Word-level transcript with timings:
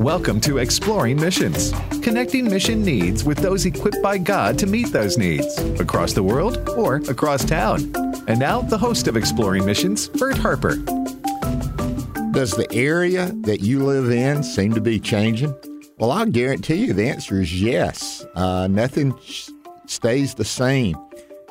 Welcome 0.00 0.42
to 0.42 0.58
Exploring 0.58 1.18
Missions, 1.18 1.72
connecting 2.02 2.44
mission 2.44 2.82
needs 2.82 3.24
with 3.24 3.38
those 3.38 3.64
equipped 3.64 4.02
by 4.02 4.18
God 4.18 4.58
to 4.58 4.66
meet 4.66 4.92
those 4.92 5.16
needs 5.16 5.58
across 5.80 6.12
the 6.12 6.22
world 6.22 6.68
or 6.76 6.96
across 7.08 7.46
town. 7.46 7.94
And 8.28 8.38
now, 8.38 8.60
the 8.60 8.76
host 8.76 9.08
of 9.08 9.16
Exploring 9.16 9.64
Missions, 9.64 10.08
Bert 10.08 10.36
Harper. 10.36 10.76
Does 12.32 12.52
the 12.52 12.66
area 12.72 13.32
that 13.40 13.60
you 13.62 13.86
live 13.86 14.10
in 14.10 14.42
seem 14.42 14.74
to 14.74 14.82
be 14.82 15.00
changing? 15.00 15.54
Well, 15.96 16.12
I'll 16.12 16.26
guarantee 16.26 16.84
you 16.84 16.92
the 16.92 17.08
answer 17.08 17.40
is 17.40 17.58
yes. 17.58 18.22
Uh, 18.34 18.68
nothing 18.68 19.18
stays 19.86 20.34
the 20.34 20.44
same. 20.44 20.94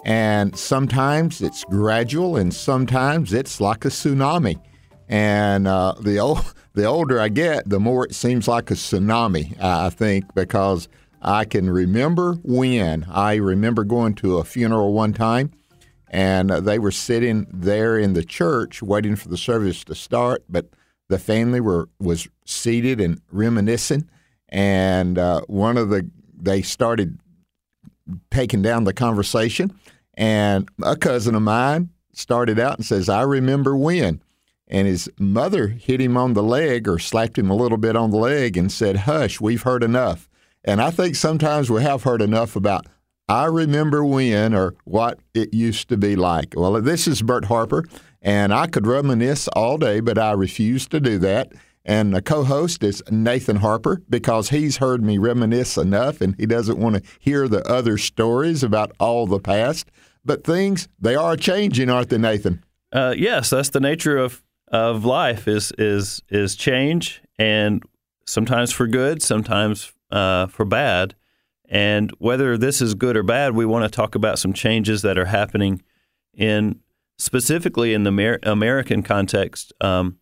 And 0.06 0.56
sometimes 0.56 1.42
it's 1.42 1.64
gradual, 1.64 2.38
and 2.38 2.54
sometimes 2.54 3.34
it's 3.34 3.60
like 3.60 3.86
a 3.86 3.90
tsunami. 3.90 4.62
And 5.10 5.68
uh, 5.68 5.96
the 6.00 6.20
old, 6.20 6.54
the 6.76 6.86
older 6.86 7.20
I 7.20 7.30
get, 7.30 7.68
the 7.68 7.80
more 7.80 8.06
it 8.06 8.14
seems 8.14 8.48
like 8.48 8.70
a 8.70 8.76
tsunami. 8.76 9.60
I 9.62 9.90
think 9.90 10.34
because 10.36 10.88
I 11.22 11.46
can 11.46 11.70
remember 11.70 12.34
when 12.44 13.06
I 13.10 13.36
remember 13.36 13.84
going 13.84 14.14
to 14.16 14.38
a 14.38 14.44
funeral 14.44 14.94
one 14.94 15.14
time, 15.14 15.52
and 16.10 16.50
they 16.50 16.78
were 16.78 16.92
sitting 16.92 17.48
there 17.52 17.98
in 17.98 18.14
the 18.14 18.24
church 18.24 18.84
waiting 18.84 19.16
for 19.16 19.30
the 19.30 19.38
service 19.38 19.84
to 19.86 19.96
start, 19.96 20.44
but 20.50 20.68
the 21.08 21.18
family 21.18 21.62
were 21.62 21.90
was 22.00 22.28
seated 22.46 23.00
and 23.00 23.22
reminiscing, 23.32 24.10
and 24.50 25.18
uh, 25.18 25.42
one 25.48 25.78
of 25.78 25.90
the 25.90 26.10
they 26.38 26.62
started 26.62 27.18
taking 28.32 28.62
down 28.62 28.84
the 28.84 28.94
conversation, 28.94 29.74
and 30.16 30.70
a 30.84 30.96
cousin 30.96 31.36
of 31.36 31.42
mine 31.42 31.90
started 32.14 32.60
out 32.60 32.78
and 32.78 32.86
says, 32.86 33.08
"I 33.08 33.22
remember 33.22 33.78
when." 33.78 34.22
And 34.68 34.88
his 34.88 35.10
mother 35.20 35.68
hit 35.68 36.02
him 36.02 36.18
on 36.18 36.34
the 36.34 36.44
leg 36.44 36.88
or 36.88 37.00
slapped 37.00 37.38
him 37.38 37.50
a 37.50 37.56
little 37.56 37.78
bit 37.78 37.96
on 37.96 38.12
the 38.12 38.18
leg 38.18 38.58
and 38.58 38.72
said, 38.72 38.98
Hush, 38.98 39.40
we've 39.40 39.62
heard 39.62 39.84
enough. 39.84 40.28
And 40.64 40.82
I 40.82 40.90
think 40.90 41.16
sometimes 41.16 41.70
we 41.70 41.84
have 41.84 42.04
heard 42.04 42.22
enough 42.22 42.56
about, 42.56 42.88
I 43.30 43.46
remember 43.46 44.04
when 44.04 44.54
or 44.54 44.76
what 44.84 45.20
it 45.34 45.54
used 45.54 45.90
to 45.90 45.98
be 45.98 46.16
like. 46.16 46.54
Well, 46.56 46.82
this 46.82 47.08
is 47.08 47.22
Bert 47.22 47.46
Harper, 47.46 47.86
and 48.22 48.54
I 48.54 48.68
could 48.68 48.88
reminisce 48.88 49.48
all 49.50 49.78
day, 49.78 50.00
but 50.00 50.18
I 50.18 50.32
refuse 50.32 50.88
to 50.88 51.00
do 51.00 51.20
that. 51.20 51.52
And 51.88 52.16
the 52.16 52.22
co 52.22 52.44
host 52.44 52.84
is 52.84 53.04
Nathan 53.12 53.58
Harper 53.58 54.02
because 54.10 54.50
he's 54.50 54.78
heard 54.78 55.04
me 55.04 55.20
reminisce 55.20 55.78
enough 55.78 56.20
and 56.20 56.36
he 56.40 56.48
doesn't 56.48 56.80
want 56.80 56.96
to 56.96 57.04
hear 57.20 57.48
the 57.48 57.64
other 57.70 58.00
stories 58.00 58.64
about 58.64 58.92
all 59.00 59.28
the 59.28 59.40
past. 59.40 59.92
But 60.26 60.44
things, 60.44 60.88
they 61.00 61.16
are 61.16 61.38
changing, 61.38 61.92
aren't 61.92 62.10
they, 62.10 62.18
Nathan? 62.18 62.64
Uh, 62.92 63.14
yes, 63.16 63.52
that's 63.52 63.70
the 63.70 63.80
nature 63.80 64.18
of 64.18 64.42
of 64.68 65.06
life 65.06 65.48
is 65.48 65.72
is 65.78 66.22
is 66.30 66.56
change, 66.56 67.22
and 67.38 67.84
sometimes 68.26 68.72
for 68.72 68.88
good, 68.88 69.22
sometimes 69.22 69.94
uh, 70.12 70.48
for 70.48 70.66
bad. 70.66 71.16
And 71.68 72.12
whether 72.20 72.58
this 72.58 72.82
is 72.82 72.94
good 72.94 73.18
or 73.18 73.24
bad, 73.24 73.56
we 73.56 73.66
want 73.66 73.86
to 73.86 73.96
talk 73.96 74.14
about 74.16 74.38
some 74.38 74.54
changes 74.54 75.02
that 75.02 75.18
are 75.18 75.26
happening 75.26 75.82
in 76.34 76.80
specifically 77.18 77.94
in 77.94 78.04
the 78.04 78.12
Amer- 78.12 78.40
American 78.44 79.02
context. 79.02 79.74
Um, 79.82 80.18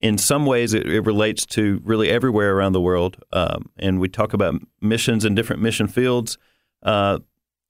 in 0.00 0.16
some 0.16 0.46
ways, 0.46 0.72
it, 0.72 0.86
it, 0.86 1.00
relates 1.02 1.44
to 1.44 1.82
really 1.84 2.08
everywhere 2.08 2.56
around 2.56 2.72
the 2.72 2.80
world. 2.80 3.22
Um, 3.32 3.70
and 3.78 4.00
we 4.00 4.08
talk 4.08 4.32
about 4.32 4.54
missions 4.80 5.26
in 5.26 5.34
different 5.34 5.60
mission 5.60 5.88
fields. 5.88 6.38
Uh, 6.82 7.18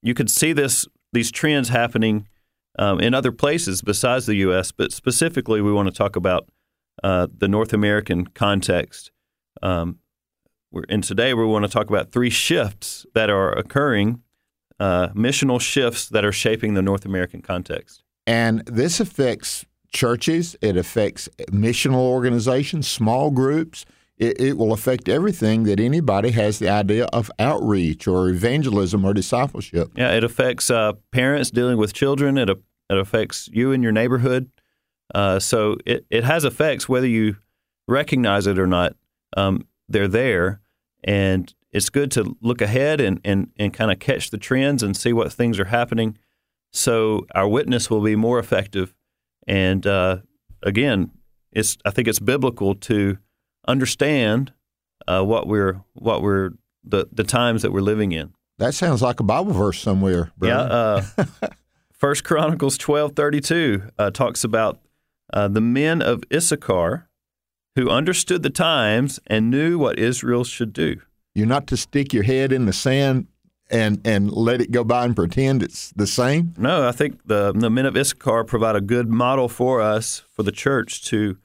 you 0.02 0.14
could 0.14 0.30
see 0.30 0.52
this 0.52 0.86
these 1.12 1.32
trends 1.32 1.70
happening 1.70 2.28
um, 2.78 3.00
in 3.00 3.14
other 3.14 3.32
places 3.32 3.82
besides 3.82 4.26
the 4.26 4.36
U.S., 4.36 4.72
but 4.72 4.92
specifically, 4.92 5.60
we 5.60 5.72
want 5.72 5.88
to 5.88 5.94
talk 5.94 6.16
about 6.16 6.48
uh, 7.03 7.26
the 7.36 7.48
North 7.48 7.72
American 7.72 8.26
context. 8.26 9.10
Um, 9.62 9.98
and 10.88 11.03
today, 11.03 11.34
we 11.34 11.44
want 11.44 11.64
to 11.64 11.70
talk 11.70 11.88
about 11.88 12.12
three 12.12 12.30
shifts 12.30 13.04
that 13.14 13.28
are 13.28 13.53
occurring, 13.53 14.22
uh, 14.78 15.09
missional 15.09 15.60
shifts 15.60 16.09
that 16.09 16.25
are 16.25 16.32
shaping 16.32 16.75
the 16.75 16.82
North 16.82 17.04
American 17.04 17.42
context. 17.42 18.03
And 18.26 18.64
this 18.66 19.00
affects 19.00 19.64
churches, 19.92 20.56
it 20.60 20.76
affects 20.76 21.28
missional 21.50 21.97
organizations, 21.97 22.88
small 22.88 23.30
groups. 23.30 23.84
It, 24.20 24.38
it, 24.38 24.58
will 24.58 24.75
affect 24.75 25.08
everything 25.08 25.64
that 25.64 25.81
anybody 25.81 26.31
has 26.32 26.58
the 26.58 26.69
idea 26.69 27.06
of 27.06 27.31
outreach 27.38 28.06
or 28.06 28.28
evangelism 28.28 29.04
or 29.04 29.14
discipleship. 29.14 29.92
Yeah, 29.97 30.12
it 30.12 30.22
affects 30.22 30.70
uh, 30.70 30.92
parents 31.10 31.50
dealing 31.50 31.78
with 31.78 31.94
children. 31.94 32.36
It, 32.36 32.50
it 32.50 32.59
affects 32.91 33.48
you 33.50 33.72
and 33.72 33.82
your 33.82 33.92
neighborhood. 33.92 34.50
Uh, 35.14 35.38
so 35.38 35.78
it, 35.86 36.04
it 36.10 36.25
has 36.25 36.44
effects 36.44 36.86
whether 36.86 37.06
you 37.06 37.36
recognize 37.88 38.47
it 38.47 38.59
or 38.59 38.66
not. 38.66 38.94
Um, 39.36 39.66
they're 39.88 40.06
there, 40.06 40.60
and 41.03 41.53
it's 41.72 41.88
good 41.88 42.10
to 42.12 42.36
look 42.42 42.60
ahead 42.60 43.00
and, 43.00 43.20
and, 43.25 43.50
and 43.59 43.72
kind 43.72 43.91
of 43.91 44.00
catch 44.00 44.30
the 44.30 44.38
trends 44.38 44.82
and 44.82 44.94
see 44.94 45.14
what 45.14 45.32
things 45.32 45.59
are 45.59 45.64
happening 45.64 46.19
so 46.72 47.26
our 47.34 47.48
witness 47.48 47.91
will 47.91 48.00
be 48.00 48.16
more 48.16 48.38
effective. 48.38 48.94
And 49.47 49.86
uh, 49.86 50.19
again, 50.62 51.10
it's 51.53 51.76
I 51.84 51.91
think 51.91 52.06
it's 52.09 52.20
biblical 52.20 52.75
to 52.76 53.19
understand 53.66 54.53
uh, 55.06 55.22
what 55.22 55.47
we're 55.47 55.82
what 55.94 56.22
we're 56.22 56.50
the 56.84 57.06
the 57.12 57.25
times 57.25 57.62
that 57.62 57.72
we're 57.72 57.81
living 57.81 58.12
in. 58.12 58.32
That 58.59 58.75
sounds 58.75 59.03
like 59.03 59.21
a 59.21 59.25
Bible 59.25 59.53
verse 59.53 59.81
somewhere. 59.81 60.32
Brother. 60.37 61.04
Yeah. 61.19 61.25
Uh, 61.43 61.48
First 61.93 62.25
Chronicles 62.25 62.78
twelve 62.78 63.15
thirty 63.15 63.41
two 63.41 63.91
uh, 63.98 64.10
talks 64.10 64.44
about 64.44 64.81
uh, 65.32 65.48
the 65.48 65.60
men 65.60 66.03
of 66.03 66.25
Issachar 66.32 67.09
who 67.76 67.88
understood 67.88 68.43
the 68.43 68.50
times 68.50 69.21
and 69.26 69.50
knew 69.50 69.78
what 69.78 69.98
Israel 69.98 70.44
should 70.44 70.72
do. 70.72 71.00
You're 71.34 71.47
not 71.47 71.66
to 71.69 71.77
stick 71.77 72.12
your 72.12 72.25
head 72.25 72.53
in 72.53 72.66
the 72.66 72.72
sand 72.72 73.28
and 73.71 74.00
and 74.04 74.32
let 74.32 74.60
it 74.60 74.72
go 74.72 74.82
by 74.82 75.04
and 75.04 75.15
pretend 75.15 75.62
it's 75.62 75.91
the 75.92 76.06
same. 76.06 76.54
No, 76.59 76.87
I 76.88 76.92
think 76.92 77.21
the 77.27 77.53
the 77.53 77.71
men 77.71 77.87
of 77.87 77.97
Issachar 77.97 78.44
provide 78.44 78.77
a 78.77 78.81
good 78.81 79.09
model 79.09 79.48
for 79.48 79.81
us 79.81 80.22
for 80.31 80.42
the 80.42 80.53
church 80.53 81.04
to 81.04 81.38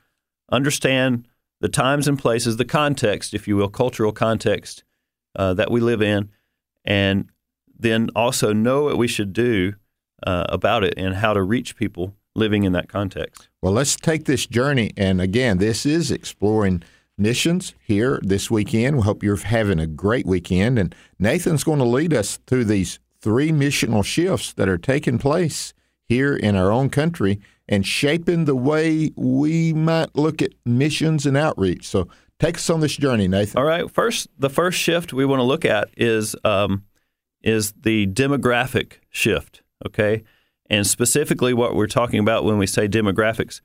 understand 0.52 1.28
the 1.66 1.70
times 1.70 2.08
and 2.08 2.20
places, 2.20 2.58
the 2.58 2.64
context, 2.64 3.34
if 3.34 3.48
you 3.48 3.56
will, 3.56 3.70
cultural 3.70 4.12
context 4.12 4.84
uh, 5.36 5.52
that 5.56 5.72
we 5.72 5.82
live 5.82 6.00
in, 6.00 6.30
and 6.86 7.28
then 7.76 8.08
also 8.16 8.54
know 8.54 8.84
what 8.84 9.00
we 9.00 9.08
should 9.08 9.34
do 9.34 9.74
uh, 10.28 10.46
about 10.50 10.84
it 10.84 10.94
and 10.96 11.16
how 11.16 11.34
to 11.34 11.42
reach 11.42 11.76
people 11.76 12.14
living 12.36 12.66
in 12.66 12.74
that 12.74 12.88
context. 12.88 13.50
Well, 13.64 13.74
let's 13.74 13.96
take 13.96 14.26
this 14.26 14.46
journey. 14.46 14.92
And 14.96 15.20
again, 15.20 15.58
this 15.58 15.88
is 15.88 16.12
exploring 16.12 16.84
missions 17.18 17.74
here 17.82 18.20
this 18.22 18.52
weekend. 18.52 18.98
We 18.98 19.02
hope 19.02 19.24
you're 19.24 19.36
having 19.36 19.80
a 19.80 19.88
great 19.88 20.28
weekend. 20.28 20.78
And 20.78 20.94
Nathan's 21.18 21.64
going 21.64 21.80
to 21.80 21.86
lead 21.86 22.14
us 22.14 22.38
through 22.46 22.66
these 22.66 23.00
three 23.20 23.50
missional 23.50 24.06
shifts 24.06 24.54
that 24.54 24.70
are 24.70 24.78
taking 24.78 25.18
place 25.18 25.74
here 26.08 26.36
in 26.36 26.56
our 26.56 26.72
own 26.72 26.92
country 26.92 27.42
and 27.68 27.86
shaping 27.86 28.46
the 28.46 28.56
way 28.56 29.12
we 29.16 29.74
might 29.74 30.16
look 30.16 30.42
at 30.42 30.54
missions 30.66 31.26
and 31.26 31.36
outreach. 31.36 31.88
So 31.88 32.08
take 32.40 32.56
us 32.58 32.70
on 32.70 32.80
this 32.80 32.96
journey, 32.96 33.28
Nathan. 33.28 33.60
All 33.60 33.66
right. 33.66 33.90
First, 33.90 34.28
the 34.38 34.50
first 34.50 34.80
shift 34.80 35.14
we 35.14 35.26
want 35.26 35.40
to 35.40 35.44
look 35.44 35.66
at 35.66 35.90
is 35.98 36.36
um, 36.44 36.84
is 37.42 37.74
the 37.74 38.08
demographic 38.08 39.00
shift. 39.10 39.62
Okay, 39.86 40.24
and 40.70 40.88
specifically 40.88 41.54
what 41.54 41.76
we're 41.76 41.88
talking 41.88 42.20
about 42.20 42.44
when 42.44 42.58
we 42.58 42.68
say 42.68 42.88
demographics, 42.88 43.62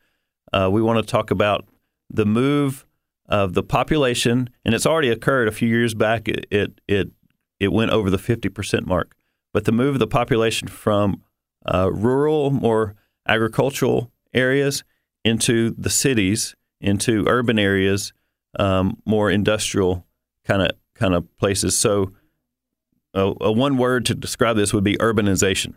uh, 0.53 0.69
we 0.71 0.83
want 0.83 0.99
to 0.99 1.11
talk 1.11 1.31
about 1.31 1.67
the 2.11 2.27
move 2.27 2.85
of 3.29 3.55
the 3.55 3.63
population, 3.63 4.51
and 4.65 4.75
it's 4.75 4.87
already 4.87 5.09
occurred 5.09 5.47
a 5.47 5.53
few 5.53 5.69
years 5.69 5.95
back. 5.95 6.29
It 6.29 6.47
it 6.51 6.81
it, 6.89 7.11
it 7.59 7.73
went 7.73 7.91
over 7.93 8.11
the 8.11 8.19
fifty 8.19 8.49
percent 8.49 8.87
mark, 8.87 9.15
but 9.53 9.65
the 9.65 9.73
move 9.73 9.95
of 9.95 9.99
the 10.01 10.07
population 10.07 10.69
from 10.69 11.23
uh, 11.65 11.91
rural, 11.93 12.51
more 12.51 12.95
agricultural 13.31 14.11
areas 14.35 14.85
into 15.25 15.75
the 15.79 15.91
cities, 15.91 16.55
into 16.81 17.25
urban 17.27 17.59
areas, 17.59 18.13
um, 18.59 18.99
more 19.07 19.31
industrial 19.31 20.07
kind 20.45 20.63
of 20.63 20.71
kind 20.95 21.15
of 21.15 21.25
places. 21.39 21.79
So, 21.79 22.13
uh, 23.15 23.33
a 23.41 23.53
one 23.53 23.79
word 23.79 24.05
to 24.07 24.15
describe 24.15 24.57
this 24.57 24.75
would 24.75 24.85
be 24.85 24.97
urbanization. 24.97 25.75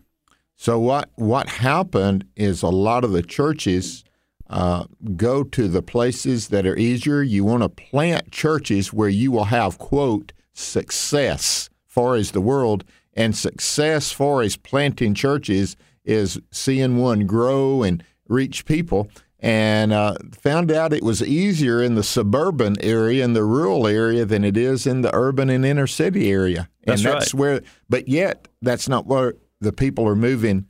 So 0.56 0.80
what 0.80 1.10
what 1.16 1.50
happened 1.50 2.26
is 2.36 2.62
a 2.62 2.70
lot 2.70 3.04
of 3.04 3.12
the 3.12 3.24
churches 3.24 4.04
uh, 4.50 4.86
go 5.16 5.44
to 5.44 5.68
the 5.68 5.82
places 5.82 6.50
that 6.50 6.66
are 6.66 6.78
easier. 6.78 7.22
You 7.22 7.44
want 7.44 7.64
to 7.64 7.70
plant 7.70 8.32
churches 8.32 8.94
where 8.94 9.10
you 9.10 9.32
will 9.32 9.46
have 9.46 9.78
quote 9.78 10.32
success 10.54 11.70
far 11.86 12.16
as 12.16 12.32
the 12.32 12.42
world 12.42 12.84
and 13.14 13.36
success 13.36 14.12
far 14.12 14.42
as 14.42 14.58
planting 14.58 15.14
churches 15.14 15.76
is 16.06 16.40
seeing 16.52 16.98
one 16.98 17.26
grow 17.26 17.84
and 17.84 18.04
reach 18.28 18.66
people. 18.66 19.10
And 19.40 19.92
uh, 19.92 20.16
found 20.32 20.72
out 20.72 20.94
it 20.94 21.04
was 21.04 21.22
easier 21.22 21.82
in 21.82 21.96
the 21.96 22.04
suburban 22.04 22.78
area 22.80 23.26
and 23.26 23.36
the 23.36 23.44
rural 23.44 23.88
area 23.88 24.24
than 24.24 24.46
it 24.46 24.56
is 24.56 24.88
in 24.88 25.02
the 25.02 25.14
urban 25.14 25.50
and 25.50 25.66
inner 25.66 25.88
city 25.88 26.32
area. 26.32 26.70
That's 26.86 27.04
and 27.04 27.14
that's 27.14 27.34
right. 27.34 27.40
where, 27.40 27.62
but 27.90 28.08
yet 28.08 28.48
that's 28.62 28.88
not 28.88 29.06
where 29.06 29.34
the 29.60 29.74
people 29.74 30.08
are 30.08 30.16
moving 30.16 30.68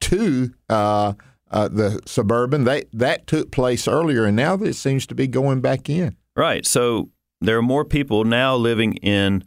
to 0.00 0.52
uh, 0.68 1.14
uh, 1.50 1.68
the 1.68 2.00
suburban. 2.04 2.64
They, 2.64 2.84
that 2.92 3.26
took 3.26 3.50
place 3.50 3.88
earlier, 3.88 4.26
and 4.26 4.36
now 4.36 4.54
it 4.54 4.74
seems 4.74 5.06
to 5.06 5.14
be 5.14 5.26
going 5.26 5.62
back 5.62 5.88
in. 5.88 6.16
Right. 6.36 6.66
So 6.66 7.10
there 7.40 7.56
are 7.56 7.62
more 7.62 7.86
people 7.86 8.24
now 8.24 8.54
living 8.54 8.94
in 8.96 9.44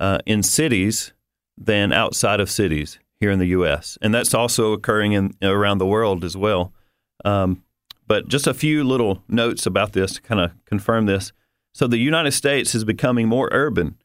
uh, 0.00 0.18
in 0.24 0.42
cities 0.42 1.12
than 1.58 1.92
outside 1.92 2.40
of 2.40 2.50
cities 2.50 2.98
here 3.20 3.30
in 3.30 3.38
the 3.38 3.46
U.S., 3.46 3.98
and 4.02 4.14
that's 4.14 4.34
also 4.34 4.72
occurring 4.72 5.12
in 5.12 5.34
around 5.42 5.78
the 5.78 5.86
world 5.86 6.24
as 6.24 6.36
well. 6.36 6.72
Um, 7.24 7.62
but 8.06 8.28
just 8.28 8.46
a 8.46 8.54
few 8.54 8.84
little 8.84 9.22
notes 9.28 9.66
about 9.66 9.92
this 9.92 10.14
to 10.14 10.22
kind 10.22 10.40
of 10.40 10.52
confirm 10.64 11.06
this. 11.06 11.32
So 11.72 11.86
the 11.86 11.98
United 11.98 12.32
States 12.32 12.74
is 12.74 12.84
becoming 12.84 13.28
more 13.28 13.48
urban 13.52 13.96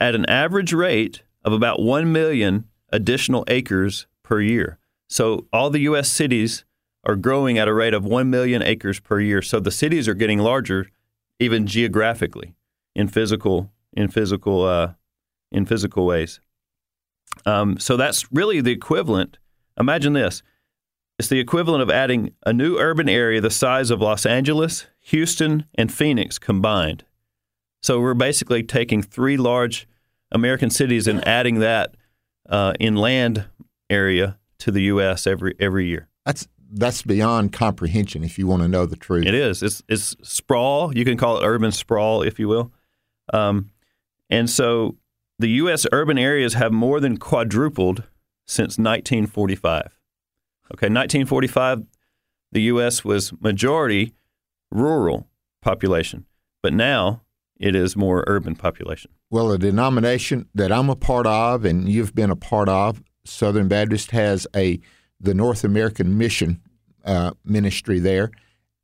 at 0.00 0.14
an 0.14 0.26
average 0.26 0.72
rate 0.72 1.22
of 1.44 1.52
about 1.52 1.80
1 1.80 2.12
million 2.12 2.66
additional 2.92 3.44
acres 3.48 4.06
per 4.22 4.40
year. 4.40 4.78
So 5.08 5.46
all 5.52 5.70
the 5.70 5.80
U.S. 5.80 6.10
cities 6.10 6.64
are 7.04 7.16
growing 7.16 7.58
at 7.58 7.68
a 7.68 7.74
rate 7.74 7.94
of 7.94 8.04
1 8.04 8.30
million 8.30 8.62
acres 8.62 9.00
per 9.00 9.20
year. 9.20 9.42
So 9.42 9.58
the 9.58 9.70
cities 9.70 10.06
are 10.06 10.14
getting 10.14 10.38
larger, 10.38 10.88
even 11.38 11.66
geographically, 11.66 12.54
in 12.94 13.08
physical 13.08 13.70
in 13.92 14.08
physical 14.08 14.64
uh, 14.64 14.92
in 15.50 15.66
physical 15.66 16.06
ways. 16.06 16.40
Um, 17.46 17.78
so 17.78 17.96
that's 17.96 18.30
really 18.32 18.60
the 18.60 18.72
equivalent. 18.72 19.38
Imagine 19.78 20.12
this: 20.12 20.42
it's 21.18 21.28
the 21.28 21.40
equivalent 21.40 21.82
of 21.82 21.90
adding 21.90 22.34
a 22.46 22.52
new 22.52 22.78
urban 22.78 23.08
area 23.08 23.40
the 23.40 23.50
size 23.50 23.90
of 23.90 24.00
Los 24.00 24.24
Angeles, 24.26 24.86
Houston, 25.00 25.66
and 25.74 25.92
Phoenix 25.92 26.38
combined. 26.38 27.04
So 27.82 28.00
we're 28.00 28.14
basically 28.14 28.62
taking 28.62 29.02
three 29.02 29.36
large 29.36 29.88
American 30.32 30.70
cities 30.70 31.06
and 31.06 31.26
adding 31.26 31.60
that 31.60 31.94
uh, 32.48 32.74
in 32.78 32.96
land 32.96 33.46
area 33.88 34.38
to 34.58 34.70
the 34.70 34.82
U.S. 34.82 35.26
every 35.26 35.54
every 35.58 35.86
year. 35.86 36.08
That's 36.24 36.46
that's 36.72 37.02
beyond 37.02 37.52
comprehension. 37.52 38.22
If 38.22 38.38
you 38.38 38.46
want 38.46 38.62
to 38.62 38.68
know 38.68 38.86
the 38.86 38.96
truth, 38.96 39.26
It 39.26 39.34
is. 39.34 39.62
It's 39.62 39.82
it's 39.88 40.16
sprawl. 40.22 40.96
You 40.96 41.04
can 41.04 41.16
call 41.16 41.38
it 41.38 41.44
urban 41.44 41.72
sprawl, 41.72 42.22
if 42.22 42.38
you 42.38 42.48
will. 42.48 42.72
Um, 43.32 43.70
and 44.28 44.48
so 44.48 44.96
the 45.40 45.48
U.S. 45.50 45.86
urban 45.90 46.18
areas 46.18 46.52
have 46.54 46.70
more 46.70 47.00
than 47.00 47.16
quadrupled 47.16 48.04
since 48.46 48.76
1945. 48.76 49.82
Okay, 50.72 50.86
1945, 50.86 51.84
the 52.52 52.62
U.S. 52.62 53.04
was 53.04 53.32
majority 53.40 54.12
rural 54.70 55.28
population, 55.62 56.26
but 56.62 56.74
now 56.74 57.22
it 57.58 57.74
is 57.74 57.96
more 57.96 58.22
urban 58.26 58.54
population. 58.54 59.10
Well, 59.30 59.50
a 59.50 59.58
denomination 59.58 60.46
that 60.54 60.70
I'm 60.70 60.90
a 60.90 60.96
part 60.96 61.26
of, 61.26 61.64
and 61.64 61.88
you've 61.88 62.14
been 62.14 62.30
a 62.30 62.36
part 62.36 62.68
of, 62.68 63.02
Southern 63.24 63.66
Baptist 63.66 64.10
has 64.10 64.46
a 64.54 64.78
the 65.22 65.34
North 65.34 65.64
American 65.64 66.18
Mission 66.18 66.60
uh, 67.04 67.32
Ministry 67.44 67.98
there, 67.98 68.30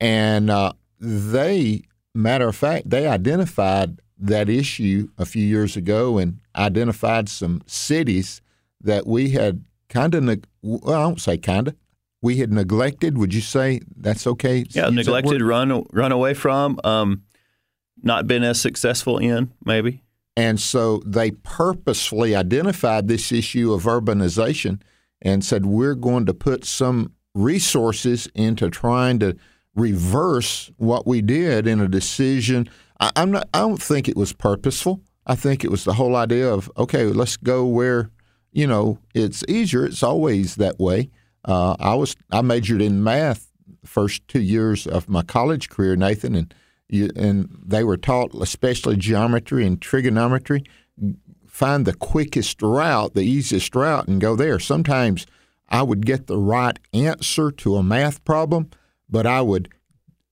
and 0.01 0.51
uh, 0.51 0.73
they, 1.01 1.83
matter 2.15 2.49
of 2.49 2.57
fact, 2.57 2.89
they 2.89 3.07
identified 3.07 4.01
that 4.19 4.49
issue 4.49 5.09
a 5.19 5.27
few 5.27 5.45
years 5.45 5.77
ago 5.77 6.19
and 6.19 6.41
identified 6.57 7.29
some 7.29 7.63
cities 7.67 8.41
that 8.81 9.07
we 9.07 9.31
had 9.31 9.65
kind 9.89 10.15
of, 10.15 10.23
neg- 10.23 10.47
well, 10.63 10.95
I 10.95 11.03
don't 11.03 11.21
say 11.21 11.37
kind 11.37 11.69
of, 11.69 11.75
we 12.23 12.37
had 12.39 12.53
neglected. 12.53 13.19
Would 13.19 13.35
you 13.35 13.41
say 13.41 13.81
that's 13.97 14.27
okay? 14.27 14.65
Yeah, 14.71 14.89
use 14.89 15.07
neglected, 15.07 15.43
run 15.43 15.85
run 15.93 16.13
away 16.13 16.35
from, 16.35 16.81
um, 16.83 17.23
not 18.03 18.27
been 18.27 18.43
as 18.43 18.61
successful 18.61 19.19
in, 19.19 19.53
maybe. 19.65 20.03
And 20.37 20.61
so 20.61 21.03
they 21.07 21.31
purposefully 21.31 22.35
identified 22.35 23.09
this 23.09 23.33
issue 23.33 23.73
of 23.73 23.85
urbanization 23.85 24.81
and 25.23 25.45
said, 25.45 25.65
we're 25.65 25.95
going 25.95 26.27
to 26.27 26.35
put 26.35 26.65
some 26.65 27.13
resources 27.35 28.29
into 28.35 28.69
trying 28.69 29.19
to 29.21 29.37
reverse 29.75 30.71
what 30.77 31.07
we 31.07 31.23
did 31.23 31.67
in 31.67 31.81
a 31.81 31.89
decision. 31.89 32.69
I, 33.01 33.11
I'm 33.17 33.31
not, 33.31 33.49
I 33.53 33.61
don't 33.61 33.83
think 33.83 34.09
it 34.09 34.17
was 34.17 34.33
purposeful. 34.33 35.03
I 35.27 35.35
think 35.35 35.65
it 35.65 35.71
was 35.71 35.85
the 35.85 35.95
whole 35.95 36.17
idea 36.17 36.49
of, 36.49 36.71
okay, 36.77 37.05
let's 37.05 37.37
go 37.37 37.67
where, 37.67 38.11
you 38.53 38.67
know, 38.67 38.99
it's 39.15 39.45
easier. 39.49 39.85
It's 39.85 40.03
always 40.03 40.57
that 40.57 40.79
way. 40.79 41.11
Uh, 41.45 41.77
I 41.79 41.95
was 41.95 42.17
I 42.31 42.43
majored 42.43 42.83
in 42.83 43.03
math 43.03 43.51
the 43.83 43.89
first 43.89 44.27
two 44.29 44.41
years 44.41 44.87
of 44.87 45.09
my 45.09 45.23
college 45.23 45.69
career, 45.69 45.97
Nathan, 45.97 46.35
and 46.35 46.55
you, 46.89 47.11
and 47.17 47.49
they 47.65 47.85
were 47.85 47.97
taught 47.97 48.35
especially 48.35 48.97
geometry 48.97 49.67
and 49.67 49.81
trigonometry. 49.81 50.65
Find 51.47 51.85
the 51.85 51.95
quickest 51.95 52.63
route, 52.63 53.15
the 53.15 53.23
easiest 53.23 53.75
route, 53.75 54.09
and 54.09 54.21
go 54.21 54.37
there. 54.37 54.59
Sometimes 54.59 55.27
I 55.69 55.83
would 55.83 56.05
get 56.05 56.27
the 56.27 56.39
right 56.39 56.79
answer 56.93 57.51
to 57.51 57.77
a 57.77 57.83
math 57.83 58.25
problem, 58.25 58.71
but 59.09 59.27
I 59.27 59.41
would 59.41 59.69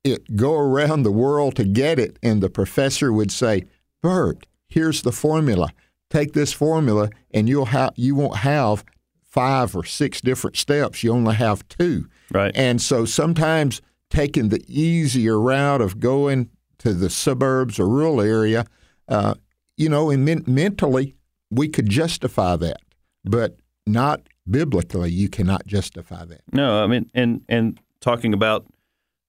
it, 0.04 0.36
go 0.36 0.54
around 0.54 1.02
the 1.02 1.12
world 1.12 1.56
to 1.56 1.64
get 1.64 1.98
it, 1.98 2.18
and 2.22 2.42
the 2.42 2.50
professor 2.50 3.12
would 3.12 3.32
say, 3.32 3.64
"Bert, 4.02 4.46
here's 4.68 5.02
the 5.02 5.12
formula. 5.12 5.70
Take 6.10 6.32
this 6.32 6.52
formula, 6.52 7.10
and 7.32 7.48
you'll 7.48 7.66
have 7.66 7.92
you 7.96 8.14
won't 8.14 8.38
have 8.38 8.84
five 9.22 9.74
or 9.74 9.84
six 9.84 10.20
different 10.20 10.56
steps. 10.56 11.02
You 11.02 11.12
only 11.12 11.34
have 11.34 11.66
two. 11.68 12.06
Right. 12.30 12.52
And 12.54 12.80
so 12.80 13.04
sometimes 13.04 13.82
taking 14.08 14.48
the 14.48 14.64
easier 14.68 15.40
route 15.40 15.80
of 15.80 15.98
going 15.98 16.50
to 16.78 16.94
the 16.94 17.10
suburbs 17.10 17.80
or 17.80 17.88
rural 17.88 18.20
area, 18.20 18.64
uh, 19.08 19.34
you 19.76 19.88
know, 19.88 20.10
and 20.10 20.24
men- 20.24 20.44
mentally 20.46 21.16
we 21.50 21.68
could 21.68 21.88
justify 21.88 22.56
that, 22.56 22.80
but 23.24 23.56
not 23.86 24.22
biblically. 24.48 25.10
You 25.10 25.28
cannot 25.28 25.66
justify 25.66 26.24
that. 26.24 26.42
No, 26.52 26.82
I 26.82 26.86
mean, 26.86 27.10
and 27.14 27.42
and 27.48 27.80
talking 28.00 28.34
about 28.34 28.66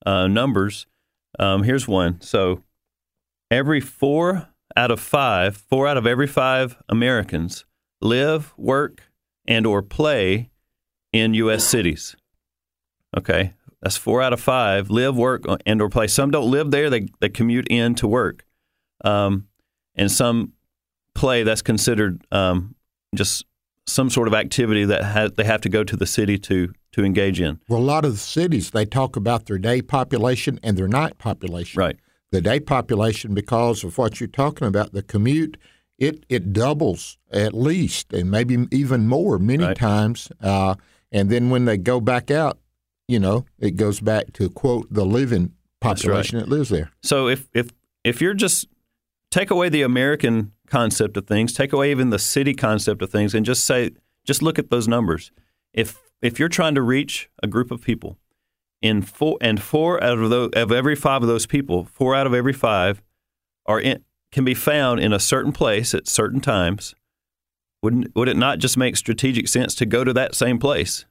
uh, 0.06 0.28
numbers, 0.28 0.86
um, 1.40 1.64
here's 1.64 1.88
one. 1.88 2.22
So 2.22 2.64
every 3.52 3.82
four 3.82 4.50
out 4.76 4.92
of 4.92 5.00
five, 5.00 5.58
four 5.58 5.88
out 5.88 5.98
of 5.98 6.06
every 6.06 6.28
five 6.28 6.78
Americans 6.90 7.66
live, 8.02 8.54
work, 8.58 9.04
and 9.48 9.66
or 9.66 9.82
play 9.82 10.50
in 11.14 11.34
U.S. 11.36 11.64
cities. 11.64 12.16
Okay, 13.18 13.54
that's 13.82 13.98
four 13.98 14.22
out 14.22 14.34
of 14.34 14.42
five 14.42 14.90
live, 14.90 15.16
work, 15.16 15.44
and 15.66 15.82
or 15.82 15.90
play. 15.90 16.08
Some 16.08 16.32
don't 16.32 16.52
live 16.52 16.72
there; 16.72 16.90
they 16.90 17.08
they 17.20 17.30
commute 17.30 17.68
in 17.70 17.96
to 17.96 18.08
work, 18.08 18.46
um, 19.04 19.48
and 19.96 20.12
some 20.12 20.54
play. 21.14 21.44
That's 21.44 21.62
considered 21.62 22.26
um, 22.32 22.76
just 23.16 23.46
some 23.88 24.10
sort 24.10 24.28
of 24.28 24.34
activity 24.34 24.84
that 24.86 25.04
ha- 25.04 25.30
they 25.36 25.44
have 25.44 25.62
to 25.62 25.70
go 25.70 25.84
to 25.84 25.96
the 25.96 26.08
city 26.08 26.38
to 26.40 26.74
to 26.96 27.04
engage 27.04 27.42
in. 27.42 27.60
Well, 27.68 27.80
a 27.80 27.84
lot 27.84 28.06
of 28.06 28.12
the 28.14 28.18
cities 28.18 28.72
they 28.72 28.86
talk 28.86 29.18
about 29.18 29.48
their 29.48 29.58
day 29.58 29.82
population 29.82 30.60
and 30.64 30.78
their 30.78 30.88
night 30.88 31.18
population. 31.18 31.78
Right. 31.80 31.98
The 32.32 32.40
day 32.40 32.60
population, 32.62 33.34
because 33.34 33.84
of 33.84 33.98
what 33.98 34.20
you're 34.22 34.28
talking 34.28 34.66
about, 34.68 34.94
the 34.94 35.04
commute, 35.04 35.58
it 36.00 36.26
it 36.30 36.54
doubles 36.54 37.18
at 37.32 37.54
least, 37.54 38.14
and 38.14 38.32
maybe 38.32 38.68
even 38.72 39.08
more 39.08 39.38
many 39.38 39.66
Right. 39.66 39.78
times. 39.78 40.30
Uh, 40.42 40.76
and 41.12 41.30
then 41.30 41.50
when 41.50 41.66
they 41.66 41.78
go 41.78 42.00
back 42.00 42.32
out, 42.32 42.60
you 43.10 43.20
know, 43.20 43.46
it 43.60 43.76
goes 43.76 44.00
back 44.00 44.32
to 44.34 44.50
quote 44.50 44.88
the 44.90 45.06
living 45.06 45.52
That's 45.82 46.04
right. 46.06 46.12
population 46.14 46.40
that 46.40 46.48
lives 46.50 46.70
there. 46.70 46.92
So 47.04 47.28
if 47.28 47.48
if 47.54 47.68
if 48.06 48.22
you're 48.22 48.34
just 48.34 48.68
take 49.32 49.52
away 49.52 49.68
the 49.70 49.82
American 49.82 50.54
concept 50.68 51.18
of 51.18 51.28
things, 51.28 51.52
take 51.54 51.74
away 51.74 51.92
even 51.92 52.10
the 52.10 52.20
city 52.20 52.54
concept 52.54 53.02
of 53.02 53.10
things, 53.10 53.36
and 53.36 53.46
just 53.46 53.66
say 53.66 53.92
just 54.24 54.42
look 54.42 54.58
at 54.58 54.70
those 54.70 54.88
numbers. 54.88 55.32
If 55.74 55.98
if 56.26 56.40
you're 56.40 56.50
trying 56.50 56.76
to 56.76 56.82
reach 56.82 57.30
a 57.44 57.48
group 57.48 57.72
of 57.72 57.82
people, 57.82 58.18
in 58.82 59.02
four 59.02 59.38
and 59.42 59.62
four 59.62 60.04
out 60.04 60.18
of 60.18 60.30
those, 60.30 60.52
of 60.56 60.72
every 60.72 60.96
five 60.96 61.22
of 61.22 61.28
those 61.28 61.46
people, 61.46 61.86
four 61.86 62.16
out 62.16 62.28
of 62.28 62.34
every 62.34 62.54
five 62.54 63.02
are 63.66 63.80
in, 63.80 64.04
can 64.32 64.46
be 64.46 64.54
found 64.54 65.00
in 65.00 65.14
a 65.14 65.20
certain 65.20 65.52
place 65.52 65.94
at 65.94 66.08
certain 66.08 66.40
times. 66.40 66.94
Wouldn't 67.82 68.16
would 68.16 68.28
it 68.28 68.38
not 68.38 68.60
just 68.60 68.78
make 68.78 68.96
strategic 68.96 69.48
sense 69.48 69.76
to 69.76 69.86
go 69.86 70.04
to 70.04 70.14
that 70.14 70.36
same 70.36 70.60
place 70.60 71.06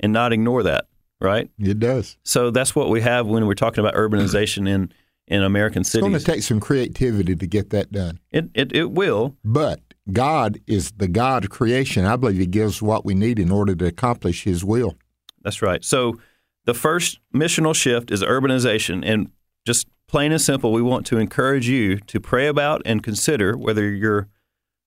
and 0.00 0.12
not 0.12 0.32
ignore 0.32 0.62
that, 0.62 0.86
right? 1.20 1.50
It 1.58 1.78
does. 1.78 2.18
So 2.24 2.50
that's 2.50 2.74
what 2.74 2.90
we 2.90 3.00
have 3.00 3.26
when 3.26 3.46
we're 3.46 3.54
talking 3.54 3.84
about 3.84 3.94
urbanization 3.94 4.68
in 4.68 4.92
in 5.28 5.42
American 5.42 5.84
cities. 5.84 6.06
It's 6.06 6.10
going 6.10 6.18
to 6.18 6.24
take 6.24 6.42
some 6.42 6.60
creativity 6.60 7.36
to 7.36 7.46
get 7.46 7.70
that 7.70 7.92
done. 7.92 8.18
It, 8.30 8.46
it 8.54 8.74
it 8.74 8.90
will. 8.90 9.36
But 9.44 9.80
God 10.10 10.58
is 10.66 10.92
the 10.92 11.08
God 11.08 11.44
of 11.44 11.50
creation. 11.50 12.04
I 12.04 12.16
believe 12.16 12.38
He 12.38 12.46
gives 12.46 12.82
what 12.82 13.04
we 13.04 13.14
need 13.14 13.38
in 13.38 13.50
order 13.50 13.74
to 13.74 13.86
accomplish 13.86 14.44
His 14.44 14.64
will. 14.64 14.96
That's 15.42 15.62
right. 15.62 15.84
So 15.84 16.18
the 16.64 16.74
first 16.74 17.20
missional 17.34 17.74
shift 17.74 18.10
is 18.10 18.22
urbanization, 18.22 19.02
and 19.04 19.30
just 19.64 19.86
plain 20.08 20.32
and 20.32 20.40
simple, 20.40 20.72
we 20.72 20.82
want 20.82 21.06
to 21.06 21.18
encourage 21.18 21.68
you 21.68 21.98
to 21.98 22.20
pray 22.20 22.46
about 22.46 22.82
and 22.84 23.02
consider 23.02 23.56
whether 23.56 23.90
you're 23.90 24.28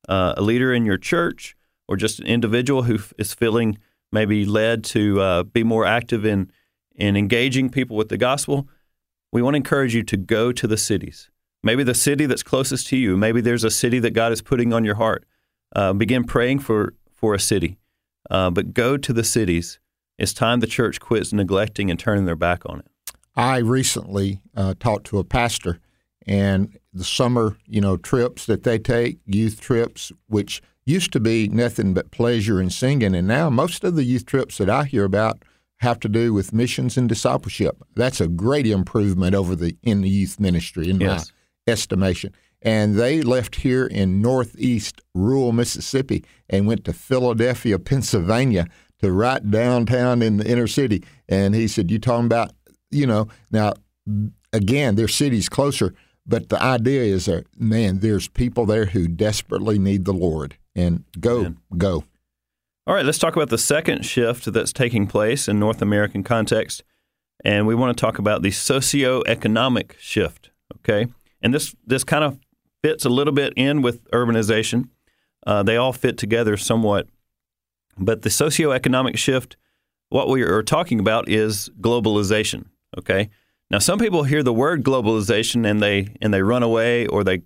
uh, 0.07 0.35
a 0.37 0.41
leader 0.41 0.73
in 0.73 0.85
your 0.85 0.97
church 0.97 1.55
or 1.87 1.97
just 1.97 2.19
an 2.19 2.27
individual 2.27 2.83
who 2.83 2.99
is 3.17 3.33
feeling 3.33 3.77
maybe 4.11 4.45
led 4.45 4.83
to 4.83 5.19
uh, 5.21 5.43
be 5.43 5.63
more 5.63 5.85
active 5.85 6.25
in 6.25 6.51
in 6.95 7.17
engaging 7.17 7.69
people 7.69 7.97
with 7.97 8.07
the 8.07 8.17
gospel, 8.17 8.69
we 9.31 9.41
want 9.41 9.53
to 9.53 9.57
encourage 9.57 9.93
you 9.93 10.01
to 10.03 10.15
go 10.15 10.53
to 10.53 10.65
the 10.65 10.77
cities. 10.77 11.29
Maybe 11.65 11.83
the 11.83 11.95
city 11.95 12.27
that's 12.27 12.43
closest 12.43 12.87
to 12.89 12.95
you. 12.95 13.17
Maybe 13.17 13.41
there's 13.41 13.63
a 13.63 13.71
city 13.71 13.97
that 13.99 14.11
God 14.11 14.31
is 14.31 14.43
putting 14.43 14.71
on 14.71 14.85
your 14.85 14.95
heart. 14.95 15.25
Uh, 15.75 15.93
begin 15.93 16.23
praying 16.23 16.59
for 16.59 16.93
for 17.11 17.33
a 17.33 17.39
city, 17.39 17.77
uh, 18.29 18.51
but 18.51 18.73
go 18.73 18.97
to 18.97 19.11
the 19.11 19.23
cities. 19.23 19.79
It's 20.17 20.31
time 20.31 20.59
the 20.59 20.67
church 20.67 20.99
quits 21.01 21.33
neglecting 21.33 21.89
and 21.89 21.99
turning 21.99 22.25
their 22.25 22.35
back 22.35 22.61
on 22.67 22.79
it. 22.79 22.87
I 23.35 23.57
recently 23.57 24.41
uh, 24.55 24.75
talked 24.79 25.07
to 25.07 25.17
a 25.17 25.23
pastor, 25.23 25.79
and 26.27 26.77
the 26.93 27.03
summer, 27.03 27.57
you 27.67 27.81
know, 27.81 27.97
trips 27.97 28.45
that 28.45 28.63
they 28.63 28.77
take, 28.77 29.17
youth 29.25 29.59
trips, 29.59 30.11
which 30.27 30.61
used 30.85 31.11
to 31.13 31.19
be 31.19 31.47
nothing 31.47 31.93
but 31.95 32.11
pleasure 32.11 32.59
and 32.59 32.71
singing, 32.71 33.15
and 33.15 33.27
now 33.27 33.49
most 33.49 33.83
of 33.83 33.95
the 33.95 34.03
youth 34.03 34.25
trips 34.27 34.59
that 34.59 34.69
I 34.69 34.83
hear 34.83 35.03
about 35.03 35.43
have 35.77 35.99
to 36.01 36.09
do 36.09 36.31
with 36.31 36.53
missions 36.53 36.95
and 36.95 37.09
discipleship. 37.09 37.83
That's 37.95 38.21
a 38.21 38.27
great 38.27 38.67
improvement 38.67 39.35
over 39.35 39.55
the 39.55 39.75
in 39.81 40.01
the 40.01 40.09
youth 40.09 40.39
ministry, 40.39 40.89
in 40.89 41.01
Yes. 41.01 41.33
Estimation. 41.67 42.33
And 42.61 42.95
they 42.95 43.21
left 43.21 43.57
here 43.57 43.85
in 43.85 44.21
northeast 44.21 45.01
rural 45.13 45.51
Mississippi 45.51 46.23
and 46.49 46.65
went 46.65 46.85
to 46.85 46.93
Philadelphia, 46.93 47.77
Pennsylvania, 47.77 48.67
to 49.01 49.11
right 49.11 49.51
downtown 49.51 50.21
in 50.21 50.37
the 50.37 50.49
inner 50.49 50.67
city. 50.67 51.03
And 51.29 51.53
he 51.53 51.67
said, 51.67 51.91
"You 51.91 51.99
talking 51.99 52.25
about, 52.25 52.53
you 52.91 53.05
know, 53.05 53.27
now 53.51 53.73
again, 54.53 54.95
their 54.95 55.07
city's 55.07 55.49
closer." 55.49 55.93
But 56.25 56.49
the 56.49 56.61
idea 56.61 57.03
is 57.03 57.25
that 57.25 57.45
man, 57.57 57.99
there's 57.99 58.27
people 58.27 58.65
there 58.65 58.87
who 58.87 59.07
desperately 59.07 59.77
need 59.77 60.05
the 60.05 60.13
Lord, 60.13 60.57
and 60.75 61.03
go, 61.19 61.39
Amen. 61.39 61.57
go. 61.77 62.03
All 62.87 62.93
right, 62.93 63.05
let's 63.05 63.17
talk 63.17 63.35
about 63.35 63.49
the 63.49 63.57
second 63.57 64.05
shift 64.05 64.51
that's 64.51 64.73
taking 64.73 65.07
place 65.07 65.47
in 65.47 65.59
North 65.59 65.81
American 65.81 66.23
context. 66.23 66.83
And 67.43 67.67
we 67.67 67.75
want 67.75 67.95
to 67.95 67.99
talk 67.99 68.19
about 68.19 68.41
the 68.41 68.49
socioeconomic 68.49 69.97
shift, 69.99 70.51
okay? 70.77 71.11
And 71.45 71.53
this, 71.53 71.75
this 71.85 72.03
kind 72.03 72.23
of 72.23 72.39
fits 72.81 73.05
a 73.05 73.09
little 73.09 73.31
bit 73.31 73.53
in 73.55 73.83
with 73.83 74.03
urbanization. 74.09 74.89
Uh, 75.45 75.61
they 75.61 75.77
all 75.77 75.93
fit 75.93 76.17
together 76.17 76.57
somewhat. 76.57 77.07
But 77.99 78.23
the 78.23 78.29
socioeconomic 78.29 79.15
shift, 79.15 79.55
what 80.09 80.27
we 80.27 80.41
are 80.41 80.63
talking 80.63 80.99
about 80.99 81.29
is 81.29 81.69
globalization, 81.79 82.65
okay? 82.97 83.29
Now, 83.69 83.77
some 83.77 83.99
people 83.99 84.23
hear 84.23 84.41
the 84.41 84.51
word 84.51 84.83
globalization 84.83 85.69
and 85.69 85.83
they 85.83 86.15
and 86.19 86.33
they 86.33 86.41
run 86.41 86.63
away 86.63 87.05
or 87.05 87.23
they 87.23 87.43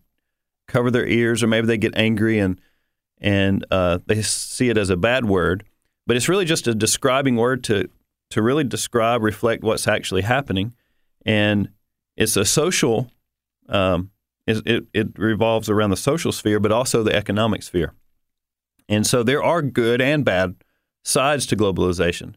cover 0.69 0.89
their 0.89 1.05
ears 1.05 1.43
or 1.43 1.47
maybe 1.47 1.67
they 1.67 1.77
get 1.77 1.97
angry 1.97 2.39
and 2.39 2.61
and 3.17 3.65
uh, 3.69 3.99
they 4.05 4.21
see 4.21 4.69
it 4.69 4.77
as 4.77 4.89
a 4.89 4.95
bad 4.95 5.25
word, 5.25 5.65
but 6.07 6.15
it's 6.15 6.29
really 6.29 6.45
just 6.45 6.67
a 6.67 6.73
describing 6.73 7.35
word 7.35 7.65
to 7.65 7.89
to 8.29 8.41
really 8.41 8.63
describe, 8.63 9.23
reflect 9.23 9.61
what's 9.61 9.89
actually 9.89 10.21
happening, 10.21 10.73
and 11.25 11.67
it's 12.15 12.37
a 12.37 12.45
social. 12.45 13.11
Um, 13.69 14.11
it, 14.47 14.65
it, 14.65 14.87
it 14.93 15.07
revolves 15.19 15.69
around 15.69 15.91
the 15.91 15.97
social 15.97 16.31
sphere, 16.31 16.59
but 16.59 16.71
also 16.71 17.03
the 17.03 17.15
economic 17.15 17.61
sphere, 17.63 17.93
and 18.87 19.05
so 19.05 19.21
there 19.23 19.43
are 19.43 19.61
good 19.61 20.01
and 20.01 20.25
bad 20.25 20.55
sides 21.03 21.45
to 21.47 21.55
globalization, 21.55 22.33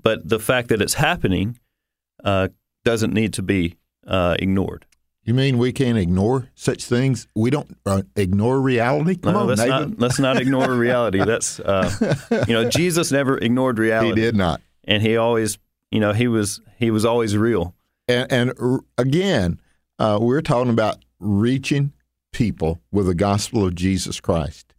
but 0.00 0.28
the 0.28 0.38
fact 0.38 0.68
that 0.68 0.82
it's 0.82 0.94
happening 0.94 1.58
uh, 2.22 2.48
doesn't 2.84 3.12
need 3.14 3.32
to 3.34 3.42
be 3.42 3.76
uh, 4.06 4.36
ignored. 4.38 4.84
You 5.22 5.32
mean 5.32 5.56
we 5.56 5.72
can't 5.72 5.96
ignore 5.96 6.50
such 6.54 6.84
things? 6.84 7.26
We 7.34 7.48
don't 7.48 7.74
uh, 7.86 8.02
ignore 8.14 8.60
reality? 8.60 9.16
Come 9.16 9.32
no, 9.32 9.40
on, 9.40 9.46
let's 9.46 9.60
Nathan. 9.62 9.90
not 9.92 9.98
let's 9.98 10.18
not 10.18 10.36
ignore 10.38 10.70
reality. 10.74 11.24
That's 11.24 11.60
uh, 11.60 12.14
you 12.46 12.52
know 12.52 12.68
Jesus 12.68 13.10
never 13.10 13.38
ignored 13.38 13.78
reality. 13.78 14.08
he 14.08 14.14
did 14.26 14.36
not. 14.36 14.60
and 14.84 15.02
he 15.02 15.16
always 15.16 15.56
you 15.90 15.98
know 16.00 16.12
he 16.12 16.28
was 16.28 16.60
he 16.78 16.90
was 16.90 17.06
always 17.06 17.34
real 17.38 17.74
And, 18.06 18.30
and 18.30 18.52
r- 18.60 18.80
again, 18.98 19.60
uh, 19.98 20.18
we're 20.20 20.42
talking 20.42 20.72
about 20.72 21.04
reaching 21.20 21.92
people 22.32 22.80
with 22.90 23.06
the 23.06 23.14
gospel 23.14 23.64
of 23.64 23.74
Jesus 23.74 24.20
Christ. 24.20 24.74